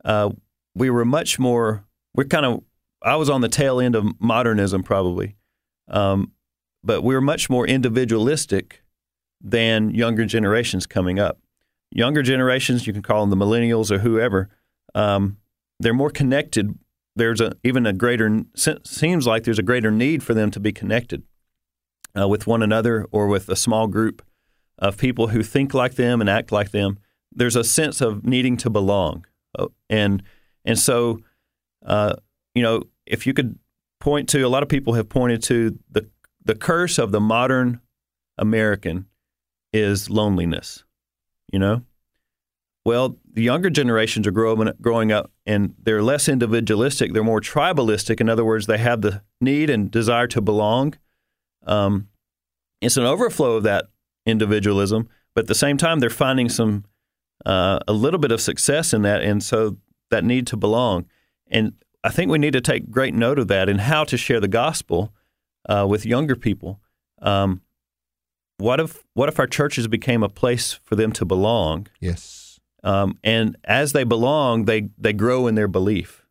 uh, 0.04 0.32
we 0.76 0.90
were 0.90 1.06
much 1.06 1.40
more. 1.40 1.86
We're 2.14 2.26
kind 2.26 2.46
of. 2.46 2.64
I 3.02 3.16
was 3.16 3.30
on 3.30 3.40
the 3.40 3.50
tail 3.50 3.80
end 3.80 3.96
of 3.96 4.06
modernism, 4.20 4.84
probably, 4.84 5.38
um, 5.88 6.34
but 6.84 7.02
we 7.02 7.16
were 7.16 7.22
much 7.22 7.50
more 7.50 7.66
individualistic 7.66 8.82
than 9.42 9.92
younger 9.92 10.26
generations 10.26 10.86
coming 10.86 11.20
up. 11.20 11.40
Younger 11.92 12.22
generations, 12.22 12.86
you 12.86 12.94
can 12.94 13.02
call 13.02 13.26
them 13.26 13.38
the 13.38 13.46
millennials 13.46 13.92
or 13.92 14.00
whoever. 14.00 14.50
Um, 14.94 15.38
they're 15.80 15.94
more 15.94 16.10
connected. 16.10 16.78
There's 17.16 17.42
a 17.42 17.54
even 17.64 17.86
a 17.86 17.94
greater 17.94 18.44
se- 18.56 18.80
seems 18.84 19.26
like 19.26 19.44
there's 19.44 19.60
a 19.60 19.64
greater 19.64 19.92
need 19.92 20.24
for 20.24 20.34
them 20.34 20.52
to 20.52 20.60
be 20.60 20.72
connected 20.72 21.24
uh, 22.20 22.28
with 22.28 22.48
one 22.48 22.62
another 22.62 23.06
or 23.12 23.28
with 23.28 23.50
a 23.50 23.56
small 23.56 23.88
group 23.88 24.22
of 24.80 24.98
people 24.98 25.30
who 25.30 25.44
think 25.44 25.74
like 25.74 25.96
them 25.96 26.22
and 26.22 26.30
act 26.30 26.52
like 26.52 26.72
them. 26.72 27.00
There's 27.32 27.56
a 27.56 27.64
sense 27.64 28.02
of 28.02 28.26
needing 28.26 28.58
to 28.58 28.70
belong, 28.70 29.26
Uh, 29.58 29.68
and 29.90 30.24
and 30.66 30.78
so 30.78 31.20
uh, 31.86 32.16
you 32.54 32.64
know 32.64 32.84
if 33.06 33.26
you 33.26 33.34
could 33.34 33.58
point 34.00 34.30
to 34.30 34.42
a 34.42 34.50
lot 34.50 34.64
of 34.64 34.70
people 34.70 34.94
have 34.94 35.10
pointed 35.10 35.42
to 35.44 35.78
the 35.90 36.10
the 36.44 36.56
curse 36.56 36.98
of 36.98 37.12
the 37.12 37.20
modern 37.20 37.82
American 38.38 39.06
is 39.74 40.10
loneliness. 40.10 40.84
You 41.52 41.60
know, 41.60 41.82
well, 42.88 43.18
the 43.34 43.44
younger 43.44 43.70
generations 43.70 44.26
are 44.28 44.32
growing 44.32 44.72
growing 44.82 45.12
up, 45.12 45.30
and 45.46 45.76
they're 45.82 46.02
less 46.02 46.30
individualistic. 46.30 47.12
They're 47.12 47.24
more 47.24 47.42
tribalistic. 47.42 48.22
In 48.22 48.30
other 48.30 48.46
words, 48.46 48.66
they 48.66 48.78
have 48.78 49.02
the 49.02 49.24
need 49.42 49.70
and 49.70 49.92
desire 49.92 50.28
to 50.28 50.42
belong. 50.42 50.96
Um, 51.66 52.08
it's 52.82 52.98
an 52.98 53.04
overflow 53.04 53.58
of 53.58 53.64
that 53.64 53.88
individualism, 54.26 55.10
but 55.36 55.42
at 55.42 55.48
the 55.48 55.56
same 55.56 55.78
time, 55.78 56.00
they're 56.00 56.10
finding 56.10 56.48
some 56.48 56.86
uh, 57.46 57.80
a 57.88 57.94
little 57.94 58.20
bit 58.20 58.32
of 58.32 58.40
success 58.40 58.94
in 58.94 59.02
that, 59.02 59.22
and 59.22 59.44
so 59.44 59.78
that 60.10 60.24
need 60.24 60.48
to 60.48 60.58
belong. 60.58 61.08
And 61.48 61.74
I 62.04 62.10
think 62.10 62.32
we 62.32 62.38
need 62.38 62.54
to 62.54 62.62
take 62.62 62.90
great 62.90 63.14
note 63.14 63.38
of 63.38 63.50
that 63.50 63.68
and 63.68 63.82
how 63.82 64.06
to 64.06 64.16
share 64.16 64.40
the 64.40 64.48
gospel 64.48 65.14
uh, 65.68 65.86
with 65.90 66.06
younger 66.06 66.38
people. 66.38 66.80
Um, 67.22 67.62
what 68.58 68.80
if 68.80 69.04
what 69.14 69.30
if 69.30 69.40
our 69.40 69.48
churches 69.48 69.88
became 69.88 70.24
a 70.24 70.30
place 70.30 70.74
for 70.84 70.96
them 70.96 71.12
to 71.14 71.26
belong? 71.26 71.88
Yes. 72.00 72.60
Um, 72.84 73.18
and 73.24 73.58
as 73.64 73.94
they 73.94 74.04
belong, 74.04 74.66
they 74.66 74.90
they 74.98 75.14
grow 75.14 75.48
in 75.48 75.56
their 75.56 75.68
belief 75.68 76.26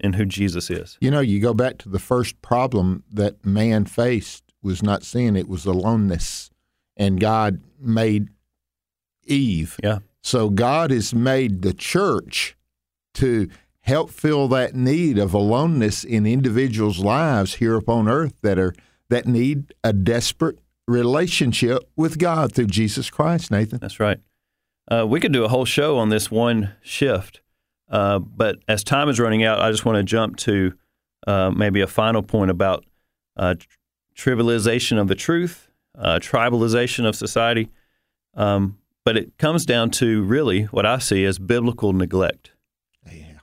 in 0.00 0.14
who 0.14 0.24
Jesus 0.24 0.70
is. 0.70 0.98
You 1.00 1.10
know, 1.10 1.20
you 1.20 1.40
go 1.40 1.54
back 1.54 1.78
to 1.78 1.88
the 1.88 2.00
first 2.00 2.40
problem 2.42 3.04
that 3.10 3.44
man 3.46 3.84
faced 3.84 4.42
was 4.62 4.82
not 4.82 5.02
sin, 5.02 5.36
it 5.36 5.48
was 5.48 5.66
aloneness. 5.66 6.50
And 6.96 7.20
God 7.20 7.60
made 7.80 8.28
Eve. 9.24 9.78
Yeah. 9.82 10.00
So 10.20 10.50
God 10.50 10.90
has 10.90 11.14
made 11.14 11.62
the 11.62 11.72
church 11.72 12.56
to 13.14 13.48
help 13.80 14.10
fill 14.10 14.46
that 14.48 14.74
need 14.74 15.18
of 15.18 15.34
aloneness 15.34 16.04
in 16.04 16.26
individuals' 16.26 17.00
lives 17.00 17.54
here 17.54 17.76
upon 17.76 18.08
earth 18.08 18.34
that 18.42 18.58
are 18.58 18.74
that 19.08 19.26
need 19.26 19.74
a 19.84 19.92
desperate 19.92 20.58
relationship 20.86 21.88
with 21.96 22.18
God 22.18 22.52
through 22.52 22.66
Jesus 22.66 23.10
Christ, 23.10 23.50
Nathan. 23.50 23.78
That's 23.80 24.00
right. 24.00 24.18
Uh, 24.90 25.06
we 25.06 25.20
could 25.20 25.32
do 25.32 25.44
a 25.44 25.48
whole 25.48 25.64
show 25.64 25.98
on 25.98 26.08
this 26.08 26.30
one 26.30 26.74
shift, 26.82 27.40
uh, 27.90 28.18
but 28.18 28.56
as 28.68 28.82
time 28.82 29.08
is 29.08 29.20
running 29.20 29.44
out, 29.44 29.60
I 29.60 29.70
just 29.70 29.84
want 29.84 29.96
to 29.96 30.02
jump 30.02 30.36
to 30.38 30.74
uh, 31.26 31.50
maybe 31.50 31.80
a 31.80 31.86
final 31.86 32.22
point 32.22 32.50
about 32.50 32.84
uh, 33.36 33.54
trivialization 34.16 35.00
of 35.00 35.08
the 35.08 35.14
truth, 35.14 35.68
uh, 35.96 36.18
tribalization 36.18 37.06
of 37.06 37.14
society. 37.14 37.70
Um, 38.34 38.78
but 39.04 39.16
it 39.16 39.36
comes 39.38 39.66
down 39.66 39.90
to 39.90 40.22
really 40.22 40.64
what 40.64 40.86
I 40.86 40.98
see 40.98 41.24
as 41.24 41.38
biblical 41.38 41.92
neglect. 41.92 42.52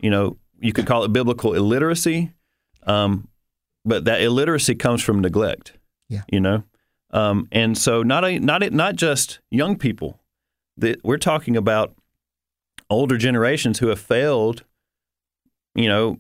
You 0.01 0.09
know, 0.09 0.37
you 0.59 0.71
could 0.71 0.85
call 0.85 1.03
it 1.03 1.11
biblical 1.11 1.53
illiteracy, 1.53 2.31
um, 2.83 3.27
but 3.83 4.05
that 4.05 4.21
illiteracy 4.21 4.75
comes 4.75 5.03
from 5.03 5.19
neglect. 5.19 5.73
Yeah. 6.07 6.21
You 6.31 6.39
know, 6.39 6.63
um, 7.11 7.47
and 7.51 7.77
so 7.77 8.03
not 8.03 8.23
a, 8.25 8.39
not 8.39 8.71
not 8.71 8.95
just 8.95 9.39
young 9.49 9.77
people 9.77 10.19
the, 10.79 10.99
we're 11.03 11.17
talking 11.17 11.57
about 11.57 11.93
older 12.89 13.17
generations 13.17 13.79
who 13.79 13.87
have 13.87 13.99
failed, 13.99 14.63
you 15.75 15.87
know, 15.87 16.19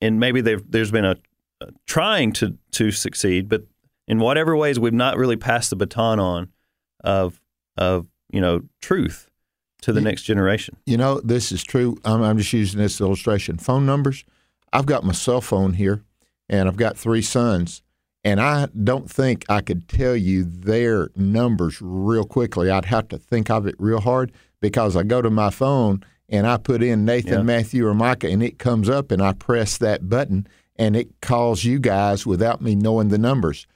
and 0.00 0.20
maybe 0.20 0.40
there's 0.40 0.90
been 0.90 1.04
a, 1.04 1.16
a, 1.60 1.68
trying 1.86 2.32
to 2.32 2.58
to 2.72 2.90
succeed, 2.90 3.48
but 3.48 3.64
in 4.06 4.18
whatever 4.18 4.56
ways 4.56 4.78
we've 4.78 4.92
not 4.92 5.16
really 5.16 5.36
passed 5.36 5.70
the 5.70 5.76
baton 5.76 6.18
on 6.20 6.48
of 7.02 7.40
of 7.76 8.08
you 8.30 8.40
know 8.40 8.62
truth 8.82 9.30
to 9.82 9.92
the 9.92 10.00
next 10.00 10.22
generation. 10.22 10.76
You 10.86 10.96
know, 10.96 11.20
this 11.20 11.52
is 11.52 11.62
true. 11.62 11.98
I'm, 12.04 12.22
I'm 12.22 12.38
just 12.38 12.52
using 12.52 12.80
this 12.80 13.00
illustration. 13.00 13.58
Phone 13.58 13.86
numbers. 13.86 14.24
I've 14.72 14.86
got 14.86 15.04
my 15.04 15.12
cell 15.12 15.40
phone 15.40 15.74
here, 15.74 16.02
and 16.48 16.68
I've 16.68 16.76
got 16.76 16.96
three 16.96 17.22
sons, 17.22 17.82
and 18.24 18.40
I 18.40 18.68
don't 18.82 19.10
think 19.10 19.44
I 19.48 19.60
could 19.60 19.86
tell 19.88 20.16
you 20.16 20.44
their 20.44 21.10
numbers 21.14 21.80
real 21.80 22.24
quickly. 22.24 22.70
I'd 22.70 22.86
have 22.86 23.08
to 23.08 23.18
think 23.18 23.50
of 23.50 23.66
it 23.66 23.74
real 23.78 24.00
hard 24.00 24.32
because 24.60 24.96
I 24.96 25.02
go 25.02 25.20
to 25.20 25.30
my 25.30 25.50
phone 25.50 26.02
and 26.28 26.46
I 26.46 26.56
put 26.56 26.82
in 26.82 27.04
Nathan, 27.04 27.32
yeah. 27.32 27.42
Matthew, 27.42 27.86
or 27.86 27.94
Micah, 27.94 28.28
and 28.28 28.42
it 28.42 28.58
comes 28.58 28.88
up, 28.88 29.10
and 29.10 29.20
I 29.20 29.34
press 29.34 29.76
that 29.78 30.08
button, 30.08 30.46
and 30.76 30.96
it 30.96 31.20
calls 31.20 31.64
you 31.64 31.78
guys 31.78 32.26
without 32.26 32.62
me 32.62 32.74
knowing 32.74 33.08
the 33.08 33.18
numbers. 33.18 33.66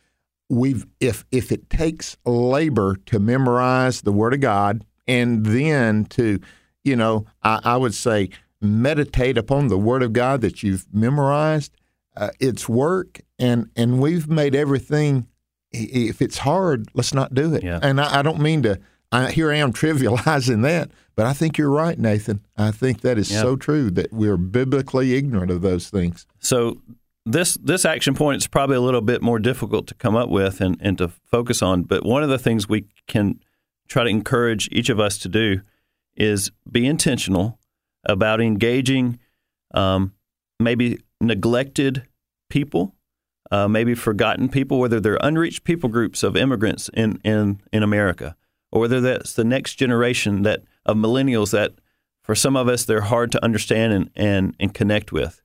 We've 0.48 0.86
if 0.98 1.26
if 1.30 1.52
it 1.52 1.68
takes 1.68 2.16
labor 2.24 2.96
to 3.06 3.18
memorize 3.18 4.00
the 4.00 4.12
Word 4.12 4.32
of 4.32 4.40
God, 4.40 4.84
and 5.06 5.44
then 5.44 6.06
to, 6.06 6.40
you 6.84 6.96
know, 6.96 7.26
I, 7.42 7.60
I 7.64 7.76
would 7.76 7.94
say 7.94 8.30
meditate 8.62 9.36
upon 9.36 9.68
the 9.68 9.78
Word 9.78 10.02
of 10.02 10.14
God 10.14 10.40
that 10.40 10.62
you've 10.62 10.86
memorized. 10.92 11.76
Uh, 12.18 12.30
it's 12.40 12.68
work, 12.68 13.20
and 13.38 13.70
and 13.76 14.00
we've 14.00 14.28
made 14.28 14.54
everything. 14.54 15.26
If 15.70 16.22
it's 16.22 16.38
hard, 16.38 16.88
let's 16.94 17.12
not 17.12 17.34
do 17.34 17.54
it. 17.54 17.62
Yeah. 17.62 17.78
And 17.82 18.00
I, 18.00 18.20
I 18.20 18.22
don't 18.22 18.40
mean 18.40 18.62
to 18.62 18.80
I, 19.10 19.30
here 19.30 19.52
I 19.52 19.56
am 19.56 19.72
trivializing 19.74 20.62
that, 20.62 20.90
but 21.16 21.26
I 21.26 21.32
think 21.32 21.58
you're 21.58 21.70
right, 21.70 21.98
Nathan. 21.98 22.44
I 22.56 22.70
think 22.70 23.00
that 23.02 23.18
is 23.18 23.28
so 23.28 23.56
true 23.56 23.90
that 23.92 24.12
we're 24.12 24.36
biblically 24.36 25.14
ignorant 25.14 25.50
of 25.50 25.62
those 25.62 25.90
things. 25.90 26.26
So 26.38 26.80
this 27.24 27.54
this 27.54 27.84
action 27.84 28.14
point 28.14 28.38
is 28.38 28.46
probably 28.46 28.76
a 28.76 28.80
little 28.80 29.00
bit 29.00 29.22
more 29.22 29.38
difficult 29.38 29.86
to 29.88 29.94
come 29.94 30.16
up 30.16 30.28
with 30.28 30.60
and, 30.60 30.76
and 30.80 30.98
to 30.98 31.08
focus 31.08 31.62
on. 31.62 31.82
But 31.82 32.04
one 32.04 32.22
of 32.22 32.28
the 32.28 32.38
things 32.38 32.68
we 32.68 32.86
can 33.06 33.40
try 33.88 34.04
to 34.04 34.10
encourage 34.10 34.68
each 34.70 34.90
of 34.90 35.00
us 35.00 35.18
to 35.18 35.28
do 35.28 35.62
is 36.16 36.50
be 36.70 36.86
intentional 36.86 37.58
about 38.04 38.40
engaging 38.40 39.18
um, 39.72 40.12
maybe 40.58 40.98
neglected 41.20 42.06
people, 42.48 42.94
uh, 43.50 43.68
maybe 43.68 43.94
forgotten 43.94 44.48
people, 44.48 44.78
whether 44.78 45.00
they're 45.00 45.18
unreached 45.20 45.64
people 45.64 45.88
groups 45.88 46.22
of 46.22 46.36
immigrants 46.36 46.90
in, 46.94 47.20
in, 47.24 47.60
in 47.72 47.82
America 47.82 48.36
or 48.70 48.80
whether 48.80 49.00
that's 49.00 49.32
the 49.32 49.44
next 49.44 49.74
generation 49.74 50.42
that 50.42 50.62
of 50.84 50.96
millennials 50.96 51.52
that 51.52 51.72
for 52.22 52.34
some 52.34 52.56
of 52.56 52.68
us 52.68 52.84
they're 52.84 53.02
hard 53.02 53.32
to 53.32 53.42
understand 53.42 53.92
and, 53.92 54.10
and, 54.14 54.56
and 54.60 54.74
connect 54.74 55.12
with. 55.12 55.42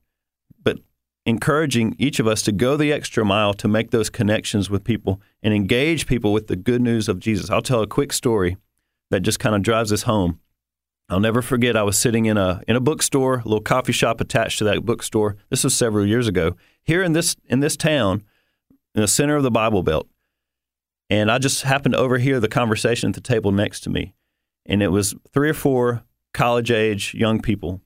But 0.62 0.80
encouraging 1.24 1.96
each 1.98 2.20
of 2.20 2.26
us 2.26 2.42
to 2.42 2.52
go 2.52 2.76
the 2.76 2.92
extra 2.92 3.24
mile 3.24 3.54
to 3.54 3.68
make 3.68 3.90
those 3.90 4.10
connections 4.10 4.68
with 4.68 4.84
people 4.84 5.20
and 5.42 5.54
engage 5.54 6.06
people 6.06 6.32
with 6.32 6.48
the 6.48 6.56
good 6.56 6.82
news 6.82 7.08
of 7.08 7.18
Jesus. 7.18 7.50
I'll 7.50 7.62
tell 7.62 7.82
a 7.82 7.86
quick 7.86 8.12
story 8.12 8.56
that 9.10 9.20
just 9.20 9.40
kind 9.40 9.54
of 9.54 9.62
drives 9.62 9.92
us 9.92 10.02
home. 10.02 10.40
I'll 11.08 11.20
never 11.20 11.42
forget 11.42 11.76
I 11.76 11.82
was 11.82 11.98
sitting 11.98 12.26
in 12.26 12.36
a 12.36 12.62
in 12.66 12.76
a 12.76 12.80
bookstore, 12.80 13.36
a 13.36 13.44
little 13.44 13.60
coffee 13.60 13.92
shop 13.92 14.20
attached 14.20 14.58
to 14.58 14.64
that 14.64 14.84
bookstore. 14.84 15.36
This 15.50 15.64
was 15.64 15.74
several 15.74 16.06
years 16.06 16.28
ago. 16.28 16.56
Here 16.82 17.02
in 17.02 17.12
this 17.12 17.36
in 17.46 17.60
this 17.60 17.76
town, 17.76 18.22
in 18.94 19.02
the 19.02 19.08
center 19.08 19.36
of 19.36 19.42
the 19.42 19.50
Bible 19.50 19.82
Belt, 19.82 20.08
and 21.10 21.30
I 21.30 21.38
just 21.38 21.62
happened 21.62 21.92
to 21.92 21.98
overhear 21.98 22.40
the 22.40 22.48
conversation 22.48 23.10
at 23.10 23.14
the 23.14 23.20
table 23.20 23.52
next 23.52 23.80
to 23.80 23.90
me. 23.90 24.14
And 24.66 24.82
it 24.82 24.88
was 24.88 25.14
three 25.32 25.50
or 25.50 25.54
four 25.54 26.02
college 26.32 26.70
age 26.70 27.14
young 27.14 27.40
people. 27.40 27.80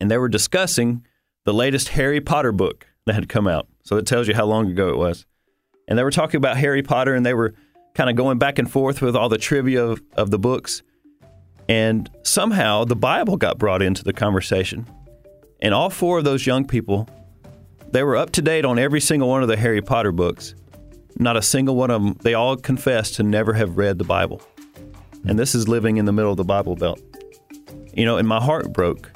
And 0.00 0.10
they 0.10 0.18
were 0.18 0.28
discussing 0.28 1.06
the 1.44 1.54
latest 1.54 1.90
Harry 1.90 2.20
Potter 2.20 2.52
book 2.52 2.86
that 3.06 3.14
had 3.14 3.28
come 3.28 3.46
out. 3.46 3.68
So 3.84 3.96
it 3.96 4.06
tells 4.06 4.26
you 4.26 4.34
how 4.34 4.46
long 4.46 4.68
ago 4.70 4.88
it 4.88 4.96
was. 4.96 5.26
And 5.88 5.96
they 5.96 6.02
were 6.02 6.10
talking 6.10 6.38
about 6.38 6.56
Harry 6.56 6.82
Potter 6.82 7.14
and 7.14 7.24
they 7.24 7.34
were 7.34 7.54
kind 7.94 8.10
of 8.10 8.16
going 8.16 8.38
back 8.38 8.58
and 8.58 8.70
forth 8.70 9.00
with 9.00 9.14
all 9.14 9.28
the 9.28 9.38
trivia 9.38 9.84
of, 9.84 10.02
of 10.16 10.30
the 10.30 10.38
books. 10.38 10.82
And 11.68 12.10
somehow 12.22 12.84
the 12.84 12.96
Bible 12.96 13.36
got 13.36 13.58
brought 13.58 13.82
into 13.82 14.04
the 14.04 14.12
conversation. 14.12 14.86
And 15.60 15.74
all 15.74 15.90
four 15.90 16.18
of 16.18 16.24
those 16.24 16.46
young 16.46 16.66
people, 16.66 17.08
they 17.92 18.02
were 18.02 18.16
up 18.16 18.30
to 18.32 18.42
date 18.42 18.64
on 18.64 18.78
every 18.78 19.00
single 19.00 19.28
one 19.28 19.42
of 19.42 19.48
the 19.48 19.56
Harry 19.56 19.82
Potter 19.82 20.12
books. 20.12 20.54
Not 21.18 21.36
a 21.36 21.42
single 21.42 21.76
one 21.76 21.90
of 21.90 22.02
them, 22.02 22.18
they 22.22 22.34
all 22.34 22.56
confessed 22.56 23.14
to 23.14 23.22
never 23.22 23.54
have 23.54 23.76
read 23.76 23.98
the 23.98 24.04
Bible. 24.04 24.42
And 25.26 25.38
this 25.38 25.54
is 25.54 25.66
living 25.66 25.96
in 25.96 26.04
the 26.04 26.12
middle 26.12 26.30
of 26.30 26.36
the 26.36 26.44
Bible 26.44 26.76
Belt. 26.76 27.00
You 27.94 28.04
know, 28.04 28.18
and 28.18 28.28
my 28.28 28.40
heart 28.40 28.72
broke 28.72 29.10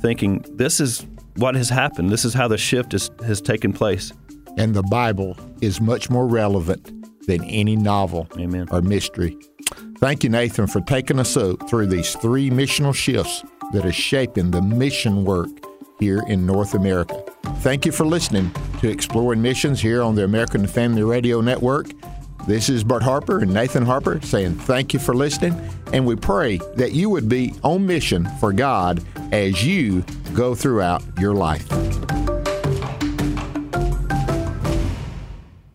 thinking, 0.00 0.44
this 0.50 0.80
is 0.80 1.06
what 1.36 1.54
has 1.54 1.68
happened. 1.68 2.10
This 2.10 2.24
is 2.24 2.34
how 2.34 2.48
the 2.48 2.58
shift 2.58 2.92
is, 2.92 3.10
has 3.24 3.40
taken 3.40 3.72
place. 3.72 4.12
And 4.58 4.74
the 4.74 4.82
Bible 4.82 5.36
is 5.62 5.80
much 5.80 6.10
more 6.10 6.26
relevant 6.26 6.90
than 7.26 7.42
any 7.44 7.76
novel 7.76 8.28
Amen. 8.38 8.68
or 8.70 8.82
mystery. 8.82 9.36
Thank 10.04 10.22
you, 10.22 10.28
Nathan, 10.28 10.66
for 10.66 10.82
taking 10.82 11.18
us 11.18 11.32
through 11.32 11.86
these 11.86 12.14
three 12.16 12.50
missional 12.50 12.94
shifts 12.94 13.42
that 13.72 13.86
are 13.86 13.92
shaping 13.92 14.50
the 14.50 14.60
mission 14.60 15.24
work 15.24 15.48
here 15.98 16.22
in 16.28 16.44
North 16.44 16.74
America. 16.74 17.24
Thank 17.60 17.86
you 17.86 17.90
for 17.90 18.04
listening 18.04 18.50
to 18.82 18.90
Exploring 18.90 19.40
Missions 19.40 19.80
here 19.80 20.02
on 20.02 20.14
the 20.14 20.24
American 20.24 20.66
Family 20.66 21.02
Radio 21.02 21.40
Network. 21.40 21.86
This 22.46 22.68
is 22.68 22.84
Bert 22.84 23.02
Harper 23.02 23.38
and 23.38 23.54
Nathan 23.54 23.86
Harper 23.86 24.20
saying 24.20 24.56
thank 24.56 24.92
you 24.92 25.00
for 25.00 25.14
listening, 25.14 25.58
and 25.94 26.04
we 26.04 26.16
pray 26.16 26.58
that 26.76 26.92
you 26.92 27.08
would 27.08 27.30
be 27.30 27.54
on 27.62 27.86
mission 27.86 28.28
for 28.40 28.52
God 28.52 29.02
as 29.32 29.66
you 29.66 30.04
go 30.34 30.54
throughout 30.54 31.02
your 31.18 31.32
life. 31.32 31.66